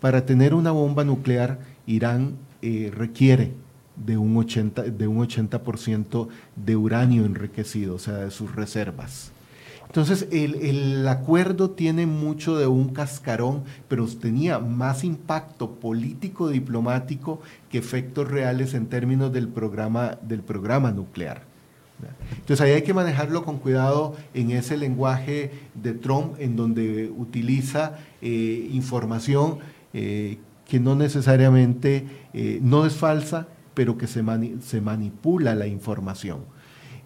[0.00, 1.58] Para tener una bomba nuclear,
[1.88, 3.50] Irán eh, requiere
[3.96, 5.60] de un 80%, de, un 80
[6.54, 9.32] de uranio enriquecido, o sea, de sus reservas.
[9.86, 17.40] Entonces, el, el, acuerdo tiene mucho de un cascarón, pero tenía más impacto político diplomático
[17.70, 21.47] que efectos reales en términos del programa, del programa nuclear.
[22.30, 27.98] Entonces, ahí hay que manejarlo con cuidado en ese lenguaje de Trump, en donde utiliza
[28.22, 29.58] eh, información
[29.92, 35.66] eh, que no necesariamente, eh, no es falsa, pero que se, mani se manipula la
[35.66, 36.40] información.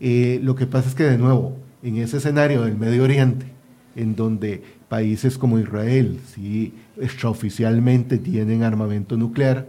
[0.01, 3.47] Lo que pasa es que, de nuevo, en ese escenario del Medio Oriente,
[3.95, 9.69] en donde países como Israel, sí, extraoficialmente tienen armamento nuclear,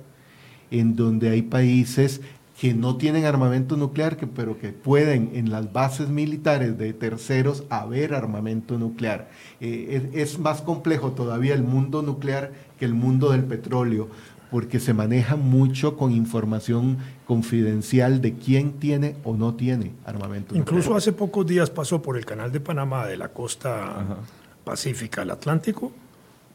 [0.71, 2.21] en donde hay países
[2.59, 7.63] que no tienen armamento nuclear, que, pero que pueden en las bases militares de terceros
[7.69, 9.29] haber armamento nuclear.
[9.59, 14.07] Eh, es, es, más complejo todavía el mundo nuclear que el mundo del petróleo,
[14.51, 20.89] porque se maneja mucho con información confidencial de quién tiene o no tiene armamento Incluso
[20.89, 20.97] nuclear.
[20.99, 24.17] hace pocos días pasó por el canal de Panamá de la costa Ajá.
[24.63, 25.91] pacífica al Atlántico,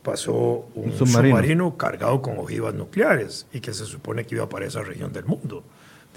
[0.04, 1.36] pasó un, un submarino.
[1.36, 1.76] submarino.
[1.76, 5.64] cargado con ojivas nucleares y que se supone que iba para esa región del mundo.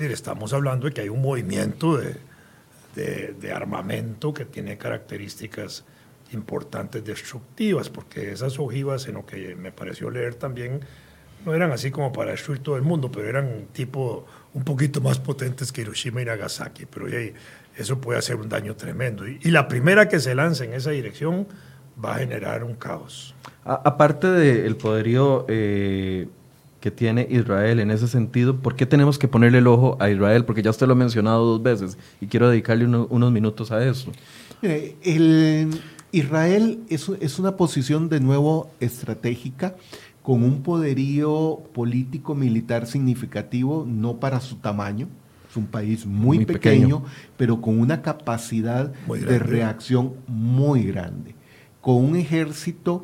[0.10, 2.16] Estamos hablando de que hay un movimiento de,
[2.96, 5.86] de, de armamento que tiene características
[6.34, 10.80] importantes destructivas, porque esas ojivas, en lo que me pareció leer también,
[11.46, 15.20] no eran así como para destruir todo el mundo, pero eran tipo un poquito más
[15.20, 16.86] potentes que Hiroshima y Nagasaki.
[16.86, 17.34] Pero hey,
[17.76, 19.28] eso puede hacer un daño tremendo.
[19.28, 21.48] Y, la primera que se lance en esa dirección
[22.04, 23.36] va a generar un caos.
[23.64, 26.28] Aparte del poderío eh,
[26.82, 30.44] que tiene Israel en ese sentido, ¿por qué tenemos que ponerle el ojo a Israel?
[30.44, 33.86] Porque ya usted lo ha mencionado dos veces y quiero dedicarle uno, unos minutos a
[33.88, 34.12] eso.
[34.62, 35.70] Mire, el,
[36.12, 39.76] Israel es, es una posición de nuevo estratégica
[40.24, 45.08] con un poderío político militar significativo, no para su tamaño,
[45.50, 47.04] es un país muy, muy pequeño, pequeño,
[47.38, 51.36] pero con una capacidad de reacción muy grande,
[51.80, 53.04] con un ejército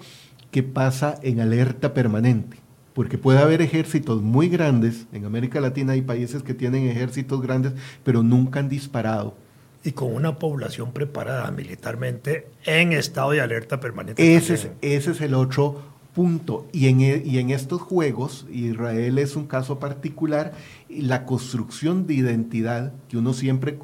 [0.51, 2.57] que pasa en alerta permanente,
[2.97, 7.73] porque puede haber ejércitos muy grandes, en América Latina hay países que tienen ejércitos grandes,
[8.03, 9.35] pero nunca han disparado.
[9.83, 14.35] Y con una población preparada militarmente en estado de alerta permanente.
[14.35, 15.79] Ese, es, ese es el otro
[16.15, 16.65] punto.
[16.71, 20.53] Y en, y en, estos juegos, Israel es un caso particular,
[20.89, 23.77] la construcción de identidad, que uno siempre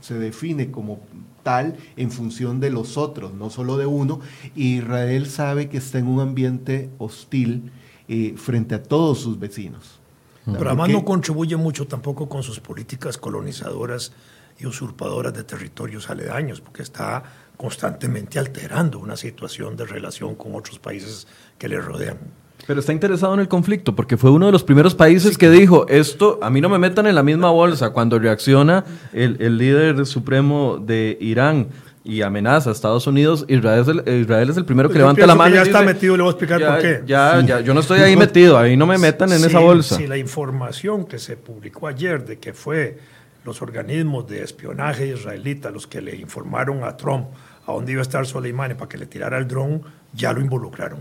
[0.00, 0.98] se define como
[1.44, 4.18] tal en función de los otros, no solo de uno,
[4.56, 7.70] Israel sabe que está en un ambiente hostil
[8.08, 10.00] eh, frente a todos sus vecinos.
[10.44, 14.12] Pero además no contribuye mucho tampoco con sus políticas colonizadoras
[14.58, 17.22] y usurpadoras de territorios aledaños, porque está
[17.56, 21.26] constantemente alterando una situación de relación con otros países
[21.58, 22.18] que le rodean.
[22.66, 25.36] Pero está interesado en el conflicto, porque fue uno de los primeros países sí.
[25.36, 27.90] que dijo, esto, a mí no me metan en la misma bolsa.
[27.90, 31.68] Cuando reacciona el, el líder supremo de Irán
[32.06, 35.26] y amenaza a Estados Unidos, Israel es el, Israel es el primero que Yo levanta
[35.26, 35.50] la mano.
[35.50, 37.02] Que ya y está dice, metido, le voy a explicar ya, por qué.
[37.04, 39.96] Ya, ya, yo no estoy ahí metido, ahí no me metan en si, esa bolsa.
[39.96, 42.98] Si la información que se publicó ayer de que fue
[43.44, 47.26] los organismos de espionaje israelita los que le informaron a Trump
[47.66, 49.82] a dónde iba a estar Soleimani para que le tirara el dron,
[50.12, 51.00] ya lo involucraron.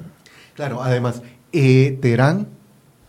[0.55, 1.21] Claro, además,
[1.53, 2.47] eh, Teherán,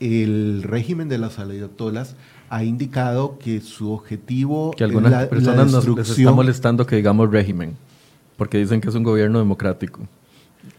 [0.00, 2.14] el régimen de las ayatolas,
[2.50, 6.96] ha indicado que su objetivo que algunas la, personas la nos les está molestando que
[6.96, 7.76] digamos régimen,
[8.36, 10.00] porque dicen que es un gobierno democrático.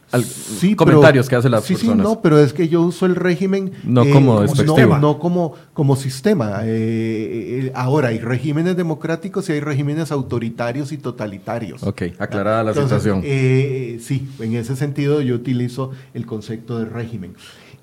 [0.10, 2.08] Al, sí, comentarios pero, que hacen las sí, personas.
[2.08, 5.54] Sí, no, pero es que yo uso el régimen no eh, como no, no, como,
[5.74, 6.62] como sistema.
[6.64, 11.84] Eh, ahora, hay regímenes democráticos y hay regímenes autoritarios y totalitarios.
[11.84, 13.22] Ok, aclarada la Entonces, situación.
[13.26, 17.36] Eh, sí, en ese sentido yo utilizo el concepto de régimen.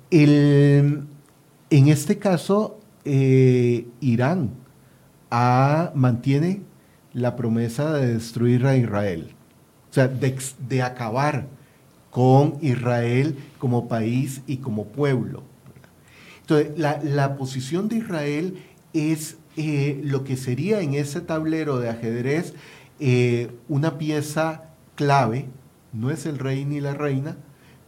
[0.09, 1.03] El,
[1.69, 4.49] en este caso, eh, Irán
[5.29, 6.61] ha, mantiene
[7.13, 9.29] la promesa de destruir a Israel,
[9.95, 10.37] sea, de,
[10.67, 11.47] de acabar
[12.11, 15.43] con Israel como país y como pueblo.
[16.41, 18.57] Entonces, la, la posición de Israel
[18.93, 22.53] es eh, lo que sería en ese tablero de ajedrez
[22.99, 24.65] eh, una pieza
[24.95, 25.47] clave,
[25.93, 27.37] no es el rey ni la reina,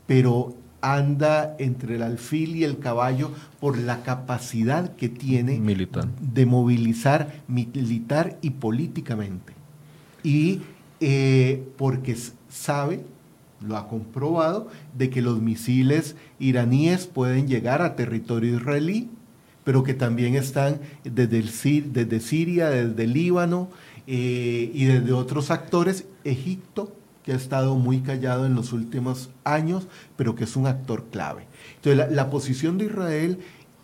[0.06, 6.08] pero anda entre el alfil y el caballo por la capacidad que tiene militar.
[6.22, 9.54] de movilizar militar y políticamente.
[10.24, 10.62] Y
[11.00, 12.16] eh, porque
[12.50, 13.04] sabe
[13.66, 19.10] lo ha comprobado, de que los misiles iraníes pueden llegar a territorio israelí,
[19.64, 23.70] pero que también están desde, el, desde Siria, desde Líbano
[24.06, 29.88] eh, y desde otros actores, Egipto, que ha estado muy callado en los últimos años,
[30.16, 31.46] pero que es un actor clave.
[31.76, 33.40] Entonces, la, la posición de Israel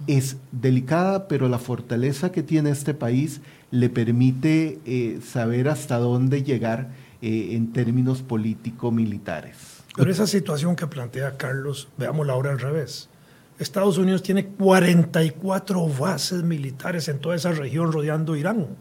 [0.08, 3.42] es delicada, pero la fortaleza que tiene este país
[3.72, 6.92] le permite eh, saber hasta dónde llegar
[7.26, 9.56] eh, en términos político-militares.
[9.96, 13.10] Pero esa situación que plantea Carlos, veámosla ahora al revés.
[13.60, 18.76] Estados Unidos tiene 44 bases militares en toda esa región rodeando Irán.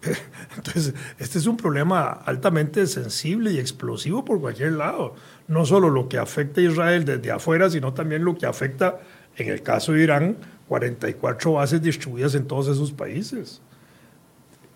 [0.56, 5.16] Entonces, este es un problema altamente sensible y explosivo por cualquier lado.
[5.48, 9.00] No solo lo que afecta a Israel desde afuera, sino también lo que afecta,
[9.36, 10.36] en el caso de Irán,
[10.68, 13.60] 44 bases distribuidas en todos esos países.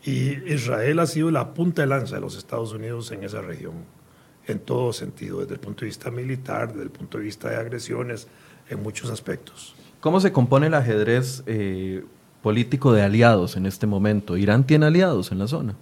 [0.04, 3.74] Y Israel ha sido la punta de lanza de los Estados Unidos en esa región,
[4.46, 7.56] en todo sentido, desde el punto de vista militar, desde el punto de vista de
[7.56, 8.28] agresiones,
[8.70, 9.74] en muchos aspectos.
[10.00, 12.04] ¿Cómo se compone el ajedrez eh,
[12.42, 14.36] político de aliados en este momento.
[14.36, 15.74] ¿Irán tiene aliados en la zona?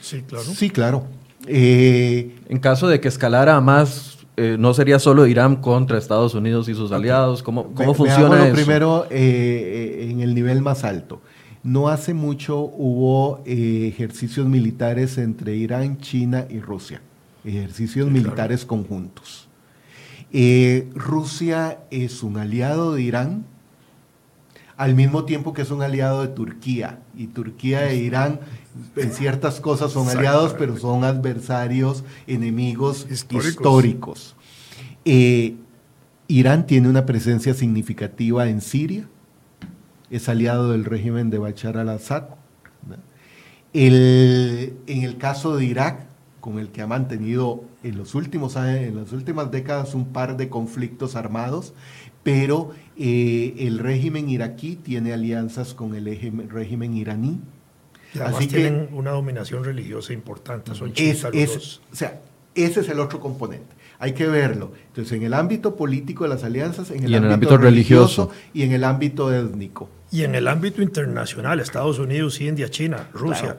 [0.00, 0.44] Sí, claro.
[0.44, 1.04] Sí, claro.
[1.46, 6.34] Eh, en caso de que escalara a más, eh, ¿no sería solo Irán contra Estados
[6.34, 7.42] Unidos y sus aliados?
[7.42, 8.54] ¿Cómo, cómo funciona eso?
[8.54, 11.20] primero eh, en el nivel más alto.
[11.62, 17.02] No hace mucho hubo ejercicios militares entre Irán, China y Rusia,
[17.44, 19.48] ejercicios militares conjuntos.
[20.94, 23.44] Rusia es un aliado de Irán,
[24.80, 27.00] al mismo tiempo que es un aliado de Turquía.
[27.14, 28.40] Y Turquía e Irán
[28.96, 34.36] en ciertas cosas son aliados, pero son adversarios, enemigos históricos.
[35.04, 35.56] Eh,
[36.28, 39.06] Irán tiene una presencia significativa en Siria,
[40.10, 42.24] es aliado del régimen de Bashar al-Assad.
[43.72, 46.06] en el caso de Irak,
[46.40, 50.48] con el que ha mantenido en los últimos en las últimas décadas un par de
[50.48, 51.74] conflictos armados,
[52.22, 56.04] pero eh, el régimen iraquí tiene alianzas con el
[56.48, 57.40] régimen iraní.
[58.20, 61.24] Así tienen una dominación religiosa importante, son es,
[61.92, 62.20] O sea,
[62.54, 63.79] ese es el otro componente.
[64.00, 64.72] Hay que verlo.
[64.88, 68.82] Entonces, en el ámbito político de las alianzas, en el, ámbito, religioso, y en el
[68.82, 69.88] ámbito étnico.
[70.10, 73.58] Y en el ámbito internacional, Estados Unidos, India, China, Rusia.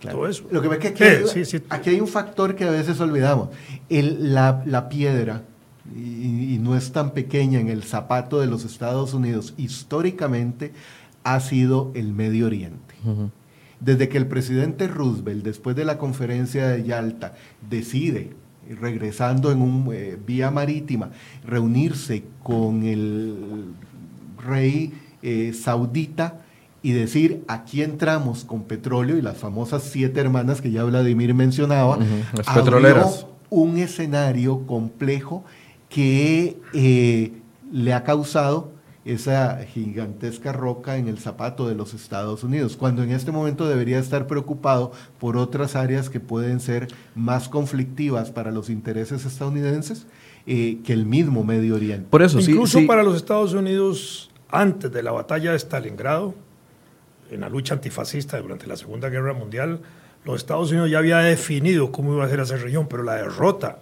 [0.00, 0.44] Todo eso.
[0.50, 3.48] Lo que pasa es que aquí, hay, un factor que a veces olvidamos.
[3.88, 5.42] la, la piedra
[5.92, 10.72] y, no es tan pequeña en el zapato de los Estados Unidos, históricamente
[11.24, 12.94] ha sido el Medio Oriente.
[13.80, 17.34] Desde que el presidente Roosevelt, después de la conferencia de Yalta,
[17.68, 18.30] decide,
[18.80, 21.10] regresando en un eh, vía marítima,
[21.44, 23.66] reunirse con el
[24.44, 24.92] rey
[25.22, 26.40] eh, saudita
[26.82, 31.98] y decir, aquí entramos con petróleo y las famosas siete hermanas que ya Vladimir mencionaba,
[32.36, 33.26] las petroleras.
[33.48, 35.44] un escenario complejo
[35.88, 37.32] que eh,
[37.72, 38.73] le ha causado
[39.04, 43.98] esa gigantesca roca en el zapato de los Estados Unidos, cuando en este momento debería
[43.98, 50.06] estar preocupado por otras áreas que pueden ser más conflictivas para los intereses estadounidenses
[50.46, 52.06] eh, que el mismo Medio Oriente.
[52.08, 56.34] Por eso, Incluso para los Estados Unidos, antes de la batalla de Stalingrado,
[57.30, 59.80] en la lucha antifascista durante la Segunda Guerra Mundial,
[60.24, 63.80] los Estados Unidos ya había definido cómo iba a ser esa región, pero la derrota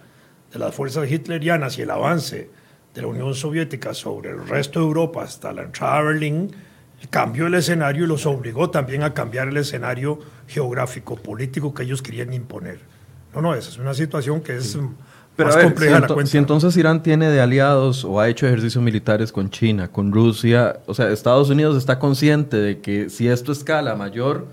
[0.51, 2.49] de las fuerzas hitlerianas y el avance
[2.93, 6.51] de la Unión Soviética sobre el resto de Europa hasta la entrada a Berlín,
[7.09, 12.01] cambió el escenario y los obligó también a cambiar el escenario geográfico, político que ellos
[12.01, 12.79] querían imponer.
[13.33, 14.77] No, no, esa es una situación que es
[15.37, 15.95] más compleja.
[15.95, 16.31] Si, la cuenta.
[16.31, 20.79] si entonces Irán tiene de aliados o ha hecho ejercicios militares con China, con Rusia,
[20.85, 24.45] o sea, Estados Unidos está consciente de que si esto escala mayor,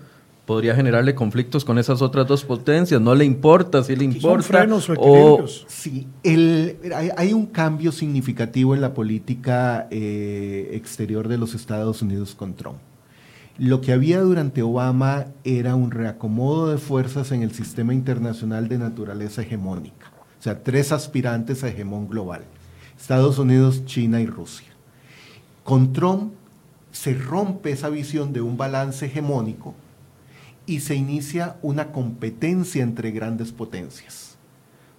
[0.51, 3.01] podría generarle conflictos con esas otras dos potencias.
[3.01, 4.43] No le importa si le importa.
[4.43, 6.77] Son frenos o Sí, el,
[7.17, 12.79] hay, un cambio significativo en la política eh, exterior de los Estados Unidos con Trump.
[13.59, 18.79] Lo que había durante Obama era un reacomodo de fuerzas en el sistema internacional de
[18.79, 20.11] naturaleza hegemónica.
[20.41, 22.43] O sea, tres aspirantes a hegemón global.
[22.99, 24.67] Estados Unidos, China y Rusia.
[25.63, 26.33] Con Trump
[26.91, 29.77] se rompe esa visión de un balance hegemónico
[30.71, 34.37] y se inicia una competencia entre grandes potencias.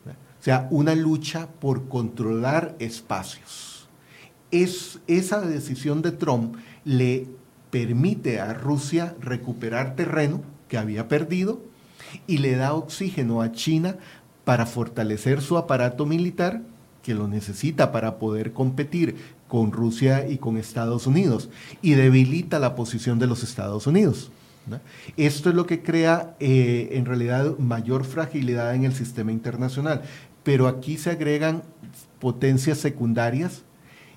[0.05, 3.88] O sea, una lucha por controlar espacios.
[4.51, 7.28] Es, esa decisión de Trump le
[7.69, 11.61] permite a Rusia recuperar terreno que había perdido
[12.28, 13.95] y le da oxígeno a China
[14.43, 16.63] para fortalecer su aparato militar
[17.01, 19.15] que lo necesita para poder competir
[19.47, 21.49] con Rusia y con Estados Unidos
[21.82, 24.32] y debilita la posición de los Estados Unidos.
[25.18, 30.01] Esto es lo que crea eh, en realidad mayor fragilidad en el sistema internacional.
[30.43, 31.64] Pero aquí se agregan
[32.20, 33.64] potencias secundarias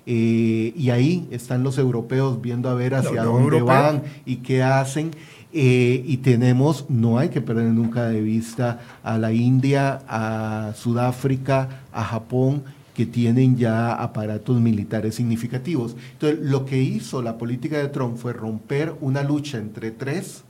[0.05, 5.11] eh, y ahí están los europeos viendo a ver hacia dónde van y qué hacen.
[5.57, 11.83] Eh, y tenemos, no hay que perder nunca de vista a la India, a Sudáfrica,
[11.93, 12.63] a Japón,
[12.95, 15.95] que tienen ya aparatos militares significativos.
[16.13, 20.45] Entonces, lo que hizo la política de Trump fue romper una lucha entre tres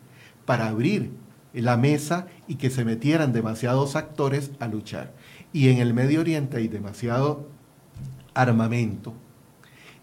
[0.46, 1.12] para abrir
[1.54, 5.14] la mesa y que se metieran demasiados actores a luchar.
[5.52, 7.48] Y en el Medio Oriente hay demasiado
[8.34, 9.14] armamento,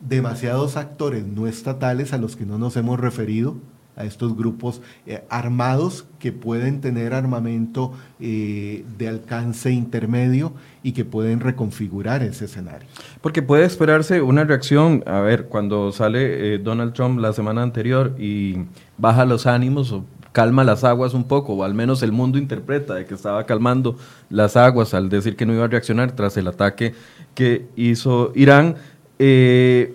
[0.00, 3.56] demasiados actores no estatales a los que no nos hemos referido,
[3.96, 11.04] a estos grupos eh, armados que pueden tener armamento eh, de alcance intermedio y que
[11.04, 12.88] pueden reconfigurar ese escenario.
[13.20, 18.14] Porque puede esperarse una reacción, a ver, cuando sale eh, Donald Trump la semana anterior
[18.18, 18.64] y
[18.96, 22.94] baja los ánimos o calma las aguas un poco, o al menos el mundo interpreta
[22.94, 23.96] de que estaba calmando
[24.30, 26.94] las aguas al decir que no iba a reaccionar tras el ataque
[27.34, 28.76] que hizo Irán.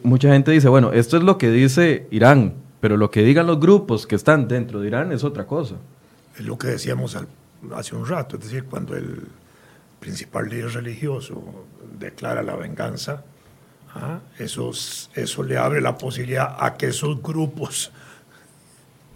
[0.04, 2.54] mucha gente dice, bueno, esto es lo que dice Irán,
[2.88, 5.76] pero lo que digan los grupos que están dentro de Irán es otra cosa.
[6.38, 7.18] Es lo que decíamos
[7.76, 9.28] hace un rato, es decir, cuando el
[10.00, 11.66] principal líder religioso
[12.00, 13.26] declara la venganza,
[13.94, 14.20] ¿ah?
[14.40, 14.72] eso,
[15.16, 17.92] eso le abre la posibilidad a que esos grupos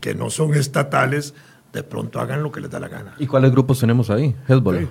[0.02, 1.34] que no son estatales
[1.72, 3.16] de pronto hagan lo que les da la gana.
[3.20, 4.36] ¿Y cuáles grupos tenemos ahí?
[4.50, 4.90] Hezbollah.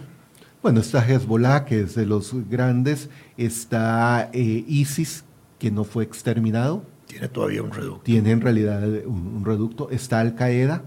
[0.62, 5.26] Bueno, está Hezbollah, que es de los grandes, está eh, ISIS,
[5.58, 6.82] que no fue exterminado.
[7.10, 8.02] Tiene todavía un reducto.
[8.04, 9.90] Tiene en realidad un, reducto.
[9.90, 10.84] Está Al Qaeda,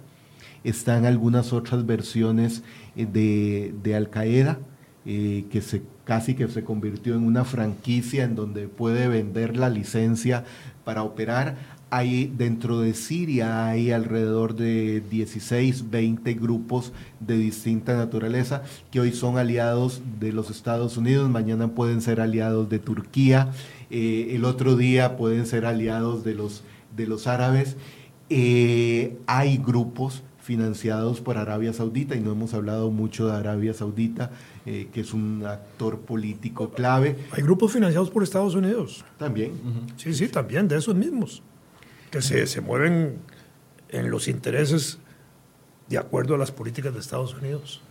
[0.64, 2.64] están algunas otras versiones
[2.96, 4.60] eh, de, de Al Qaeda,
[5.06, 9.70] eh, que se, casi que se convirtió en una franquicia en donde puede vender la
[9.70, 10.46] licencia
[10.86, 11.58] para operar.
[11.90, 19.12] Hay, dentro de Siria hay alrededor de 16, 20 grupos de distinta naturaleza que hoy
[19.12, 23.52] son aliados de los Estados Unidos, mañana pueden ser aliados de Turquía,
[23.96, 26.64] eh, el otro día pueden ser aliados de los,
[26.98, 27.78] de los árabes.
[28.32, 34.32] Eh, hay grupos financiados por Arabia Saudita y no hemos hablado mucho de Arabia Saudita,
[34.66, 37.18] eh, que es un actor político clave.
[37.34, 39.06] Hay grupos financiados por Estados Unidos.
[39.20, 39.52] También.
[39.96, 41.44] Sí, sí, también, de esos mismos
[42.10, 43.18] que se, mueven
[43.90, 44.98] en los intereses
[45.88, 47.84] de acuerdo a las políticas de Estados Unidos.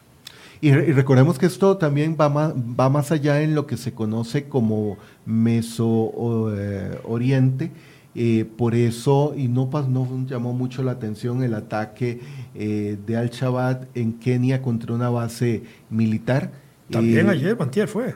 [0.62, 4.44] Y, recordemos que esto también va más, va más allá en lo que se conoce
[4.44, 4.96] como
[5.26, 6.12] Meso
[6.56, 7.72] eh, Oriente.
[8.14, 12.20] Eh, por eso, y no, no llamó mucho la atención el ataque
[12.54, 16.52] eh, de Al-Shabaab en Kenia contra una base militar.
[16.88, 18.14] También ayer, Bantier fue.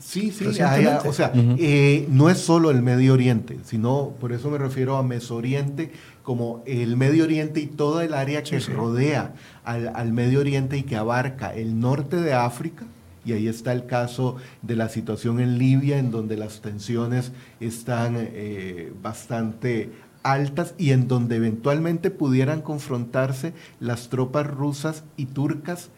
[0.00, 4.56] Sí, sí, o sea, eh, no es solo el Medio Oriente, sino por eso me
[4.56, 10.40] refiero a Mesoriente como el Medio Oriente y toda el área que rodea al, Medio
[10.40, 12.84] Oriente y que abarca el norte de África,
[13.24, 18.16] y ahí está el caso de la situación en Libia, en donde las tensiones están
[18.18, 19.90] eh, bastante
[20.22, 25.90] altas y en donde eventualmente pudieran confrontarse las tropas rusas y turcas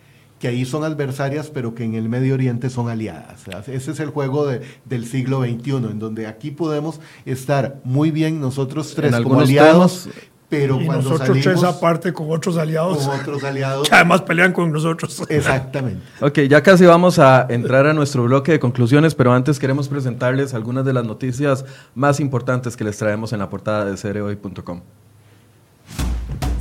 [0.43, 3.47] que ahí son adversarias, pero que en el Medio Oriente son aliadas.
[3.69, 4.45] Ese es el juego
[4.85, 10.09] del siglo XXI, en donde aquí podemos estar muy bien nosotros tres como aliados,
[10.49, 13.07] pero y cuando nosotros tres aparte con otros aliados.
[13.07, 13.89] Con otros aliados.
[13.89, 15.23] Que además pelean con nosotros.
[15.29, 16.03] Exactamente.
[16.21, 20.55] ok, ya casi vamos a entrar a nuestro bloque de conclusiones, pero antes queremos presentarles
[20.55, 21.65] algunas de las noticias
[21.95, 24.81] más importantes que les traemos en la portada de cereoy.com.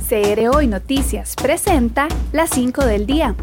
[0.08, 3.34] CR Hoy Noticias presenta las 5 del día.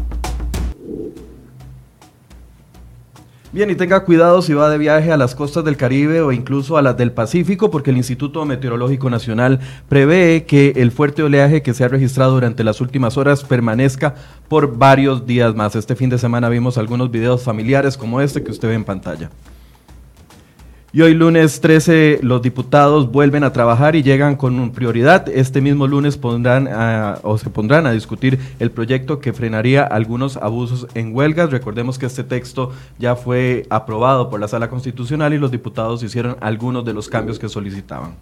[3.52, 6.76] Bien, y tenga cuidado si va de viaje a las costas del Caribe o incluso
[6.76, 11.74] a las del Pacífico, porque el Instituto Meteorológico Nacional prevé que el fuerte oleaje que
[11.74, 14.14] se ha registrado durante las últimas horas permanezca
[14.48, 15.74] por varios días más.
[15.74, 19.30] Este fin de semana vimos algunos videos familiares como este que usted ve en pantalla.
[20.92, 25.28] Y hoy lunes 13 los diputados vuelven a trabajar y llegan con prioridad.
[25.28, 26.68] Este mismo lunes pondrán
[27.22, 31.52] o se pondrán a discutir el proyecto que frenaría algunos abusos en huelgas.
[31.52, 36.36] Recordemos que este texto ya fue aprobado por la Sala Constitucional y los diputados hicieron
[36.40, 38.16] algunos de los cambios que solicitaban.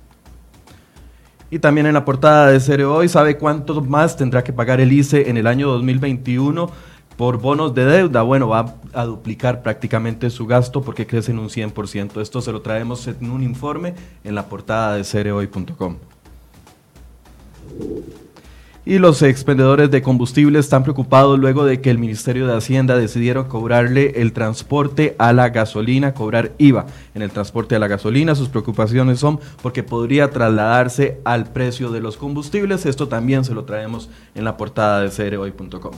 [1.50, 4.92] Y también en la portada de Cere Hoy, ¿sabe cuánto más tendrá que pagar el
[4.92, 6.70] ICE en el año 2021?
[7.18, 11.48] Por bonos de deuda, bueno, va a duplicar prácticamente su gasto porque crece en un
[11.48, 12.22] 100%.
[12.22, 15.96] Esto se lo traemos en un informe en la portada de cereoy.com.
[18.86, 23.48] Y los expendedores de combustible están preocupados luego de que el Ministerio de Hacienda decidieron
[23.48, 28.36] cobrarle el transporte a la gasolina, cobrar IVA en el transporte a la gasolina.
[28.36, 32.86] Sus preocupaciones son porque podría trasladarse al precio de los combustibles.
[32.86, 35.94] Esto también se lo traemos en la portada de cereoy.com.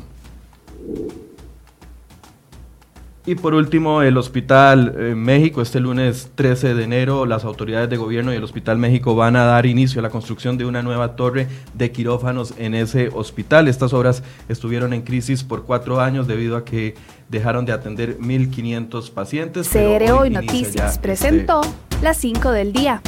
[3.27, 7.99] Y por último, el Hospital eh, México, este lunes 13 de enero, las autoridades de
[7.99, 11.17] gobierno y el Hospital México van a dar inicio a la construcción de una nueva
[11.17, 13.69] torre de quirófanos en ese hospital.
[13.69, 16.95] Estas obras estuvieron en crisis por cuatro años debido a que
[17.29, 19.69] dejaron de atender 1.500 pacientes.
[19.69, 21.61] CR Hoy Noticias este presentó
[22.03, 23.03] las 5 del día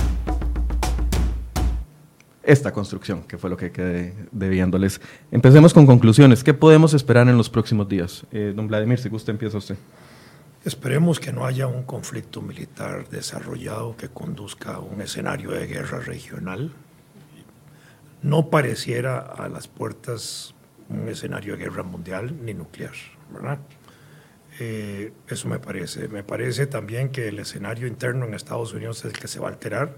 [2.43, 5.01] esta construcción, que fue lo que quedé debiéndoles.
[5.31, 6.43] Empecemos con conclusiones.
[6.43, 8.25] ¿Qué podemos esperar en los próximos días?
[8.33, 9.77] Eh, don Vladimir, si gusta, empieza usted.
[10.65, 15.99] Esperemos que no haya un conflicto militar desarrollado que conduzca a un escenario de guerra
[15.99, 16.71] regional.
[18.23, 20.55] No pareciera a las puertas
[20.89, 22.93] un escenario de guerra mundial ni nuclear,
[23.33, 23.59] ¿verdad?
[24.61, 26.09] Eh, eso me parece.
[26.09, 29.49] Me parece también que el escenario interno en Estados Unidos es el que se va
[29.49, 29.97] a alterar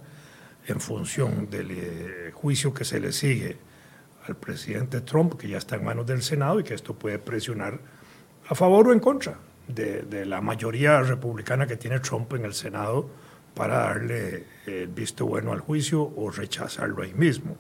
[0.67, 3.57] en función del eh, juicio que se le sigue
[4.27, 7.79] al presidente Trump, que ya está en manos del Senado y que esto puede presionar
[8.49, 9.39] a favor o en contra
[9.69, 13.09] de, la mayoría republicana que tiene Trump en el Senado
[13.55, 17.57] para darle el visto bueno al juicio o rechazarlo ahí mismo.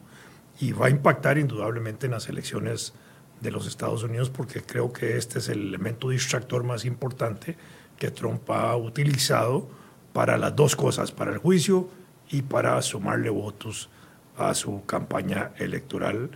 [0.60, 2.94] y va a impactar indudablemente en las elecciones
[3.40, 7.56] de los Estados Unidos porque creo que este es el elemento distractor más importante
[7.98, 9.68] que Trump ha utilizado
[10.12, 11.88] para las dos cosas, para el juicio
[12.34, 13.88] y para sumarle votos
[14.36, 16.30] a su campaña electoral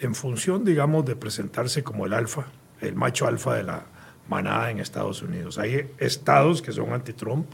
[0.00, 2.46] en función, digamos, de presentarse como el alfa,
[2.80, 3.84] el macho alfa de la
[4.30, 5.58] manada en Estados Unidos.
[5.58, 7.46] Hay estados que son anti-Trump,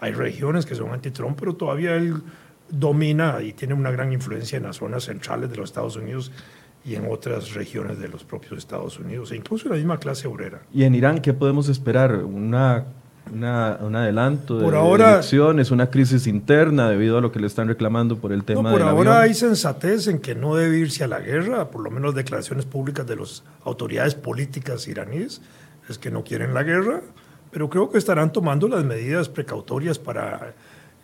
[0.00, 2.22] hay regiones que son anti-Trump, pero todavía él
[2.68, 6.32] domina y tiene una gran influencia en las zonas centrales de los Estados Unidos
[6.84, 10.26] y en otras regiones de los propios Estados Unidos, e incluso en la misma clase
[10.26, 10.62] obrera.
[10.72, 12.16] ¿Y en Irán qué podemos esperar?
[12.24, 12.84] ¿Una,
[13.32, 17.46] una un adelanto de, por ahora, elecciones, una crisis interna debido a lo que le
[17.46, 21.04] están reclamando por el tema no, por ahora hay sensatez en que no debe irse
[21.04, 25.40] a la guerra, por lo menos declaraciones públicas de las autoridades políticas iraníes,
[25.88, 27.00] es que no quieren la guerra,
[27.50, 30.54] pero creo que estarán tomando las medidas precautorias para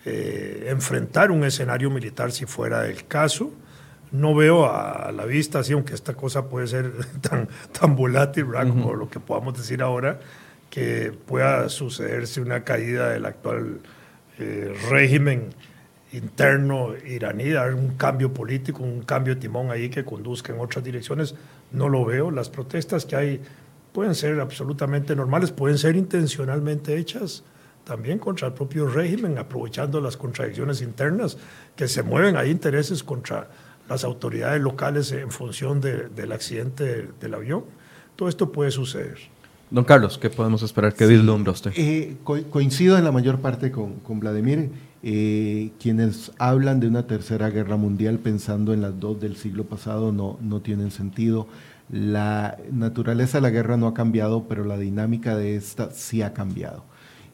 [0.05, 3.53] eh, enfrentar un escenario militar si fuera el caso.
[4.13, 7.49] No veo a la vista, así, aunque esta cosa puede ser tan,
[7.79, 10.19] tan volátil, como lo que podamos decir ahora,
[10.71, 13.81] que pueda sucederse una caída del actual
[14.39, 15.51] eh, régimen
[16.13, 20.85] interno iraní, dar un cambio político, un cambio de timón ahí que conduzca en otras
[20.85, 21.35] direcciones,
[21.73, 22.31] no lo veo.
[22.31, 23.41] Las protestas que hay
[23.93, 27.45] pueden ser absolutamente normales, pueden ser intencionalmente hechas
[27.85, 31.37] también contra el propio régimen, aprovechando las contradicciones internas
[31.75, 33.49] que se mueven, hay intereses contra
[33.89, 37.65] las autoridades locales en función del accidente del avión.
[38.15, 39.19] Todo esto puede suceder.
[39.71, 40.95] Don Carlos, ¿qué podemos esperar?
[40.95, 41.73] ¿Qué vislumbra usted?
[41.77, 44.71] Eh, coincido en la mayor parte con, con Vladimir.
[45.03, 50.11] Eh, quienes hablan de una tercera guerra mundial pensando en las dos del siglo pasado
[50.11, 51.47] no, no tienen sentido.
[51.89, 56.35] La naturaleza de la guerra no ha cambiado, pero la dinámica de esta sí ha
[56.35, 56.85] cambiado.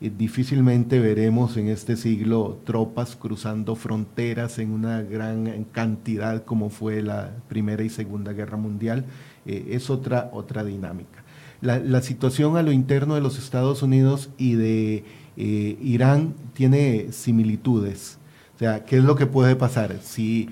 [0.03, 7.01] Eh, difícilmente veremos en este siglo tropas cruzando fronteras en una gran cantidad como fue
[7.03, 9.07] la Primera y Segunda Guerra Mundial.
[9.47, 11.25] Eh, es otra, otra dinámica.
[11.61, 15.05] La, situación a lo interno de los Estados Unidos y de
[15.37, 18.19] eh, Irán tiene similitudes.
[18.55, 19.97] O sea, ¿qué es lo que puede pasar?
[20.03, 20.49] Si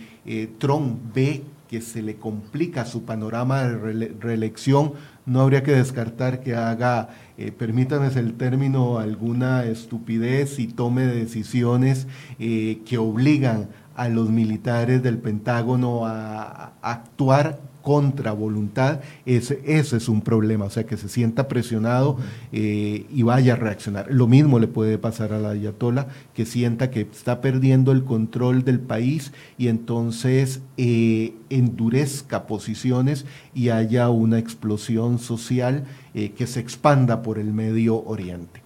[0.58, 4.92] Trump ve que se le complica su panorama de reelección,
[5.26, 12.06] no habría que descartar que haga, eh, permítanme el término, alguna estupidez y tome decisiones
[12.38, 20.22] eh, que obligan a los militares del Pentágono a actuar contra voluntad, ese, es un
[20.22, 22.16] problema, o sea, que se sienta presionado
[22.50, 24.06] eh, y vaya a reaccionar.
[24.10, 28.64] Lo mismo le puede pasar a la Ayatola, que sienta que está perdiendo el control
[28.64, 35.84] del país y entonces eh, endurezca posiciones y haya una explosión social
[36.14, 38.63] eh, que se expanda por el Medio Oriente.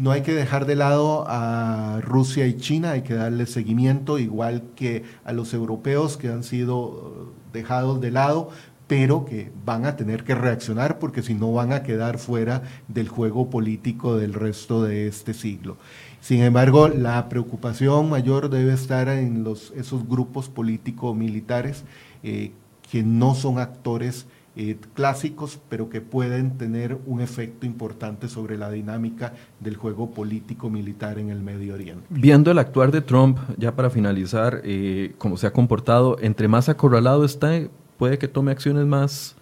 [0.00, 4.62] No hay que dejar de lado a Rusia y China, hay que darle seguimiento, igual
[4.74, 8.48] que a los europeos que han sido dejados de lado,
[8.86, 13.10] pero que van a tener que reaccionar porque si no van a quedar fuera del
[13.10, 15.76] juego político del resto de este siglo.
[16.22, 21.84] Sin embargo, la preocupación mayor debe estar en los, esos grupos político-militares
[22.22, 22.52] eh,
[22.90, 24.24] que no son actores
[24.56, 31.20] eh, clásicos, pero que pueden tener un efecto importante sobre la dinámica del juego político-militar
[31.20, 32.04] en el Medio Oriente.
[32.10, 36.68] Viendo el actuar de Trump, ya para finalizar, eh, cómo se ha comportado, entre más
[36.68, 37.60] acorralado está,
[37.96, 39.36] puede que tome acciones más,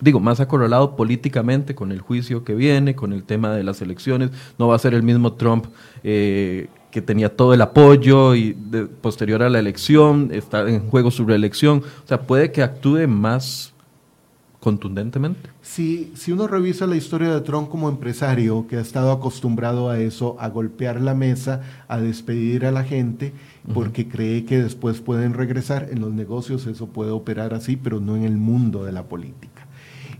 [0.00, 4.30] digo, más acorralado políticamente con el juicio que viene, con el tema de las elecciones.
[4.58, 5.66] No va a ser el mismo Trump
[6.02, 8.54] eh, que tenía todo el apoyo y
[9.02, 11.82] posterior a la elección, está en juego su reelección.
[12.04, 13.74] O sea, puede que actúe más
[14.68, 15.48] contundentemente.
[15.62, 19.98] Si, si uno revisa la historia de Trump como empresario, que ha estado acostumbrado a
[19.98, 23.32] eso, a golpear la mesa, a despedir a la gente,
[23.72, 28.14] porque cree que después pueden regresar, en los negocios eso puede operar así, pero no
[28.14, 29.66] en el mundo de la política.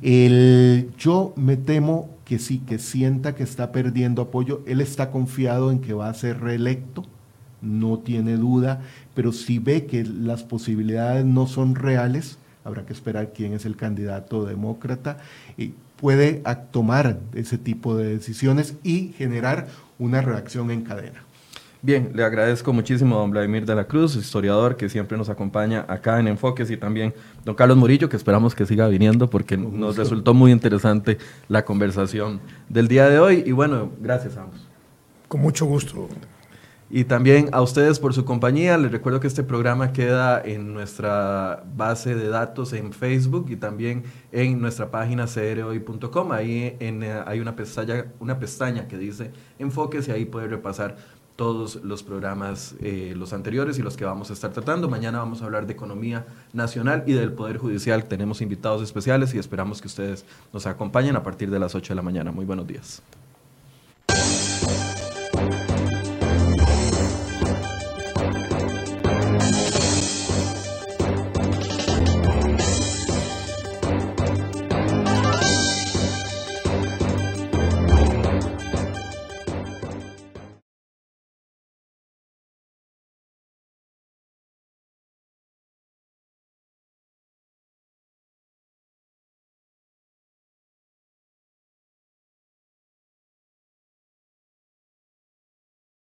[0.00, 4.62] El, yo me temo que sí, que sienta que está perdiendo apoyo.
[4.66, 7.02] Él está confiado en que va a ser reelecto,
[7.60, 8.80] no tiene duda,
[9.14, 12.38] pero si ve que las posibilidades no son reales,
[12.68, 15.18] habrá que esperar quién es el candidato demócrata,
[15.56, 19.66] y puede tomar ese tipo de decisiones y generar
[19.98, 21.24] una reacción en cadena.
[21.80, 25.84] Bien, le agradezco muchísimo a don Vladimir de la Cruz, historiador que siempre nos acompaña
[25.88, 27.14] acá en Enfoques y también
[27.44, 32.40] don Carlos Murillo, que esperamos que siga viniendo porque nos resultó muy interesante la conversación
[32.68, 33.44] del día de hoy.
[33.46, 34.66] Y bueno, gracias a ambos.
[35.28, 36.08] Con mucho gusto.
[36.90, 38.78] Y también a ustedes por su compañía.
[38.78, 44.04] Les recuerdo que este programa queda en nuestra base de datos en Facebook y también
[44.32, 46.32] en nuestra página crhoy.com.
[46.32, 50.96] Ahí en, eh, hay una pestaña, una pestaña que dice enfoques y ahí puede repasar
[51.36, 54.88] todos los programas, eh, los anteriores y los que vamos a estar tratando.
[54.88, 58.06] Mañana vamos a hablar de economía nacional y del Poder Judicial.
[58.06, 61.96] Tenemos invitados especiales y esperamos que ustedes nos acompañen a partir de las 8 de
[61.96, 62.32] la mañana.
[62.32, 63.02] Muy buenos días.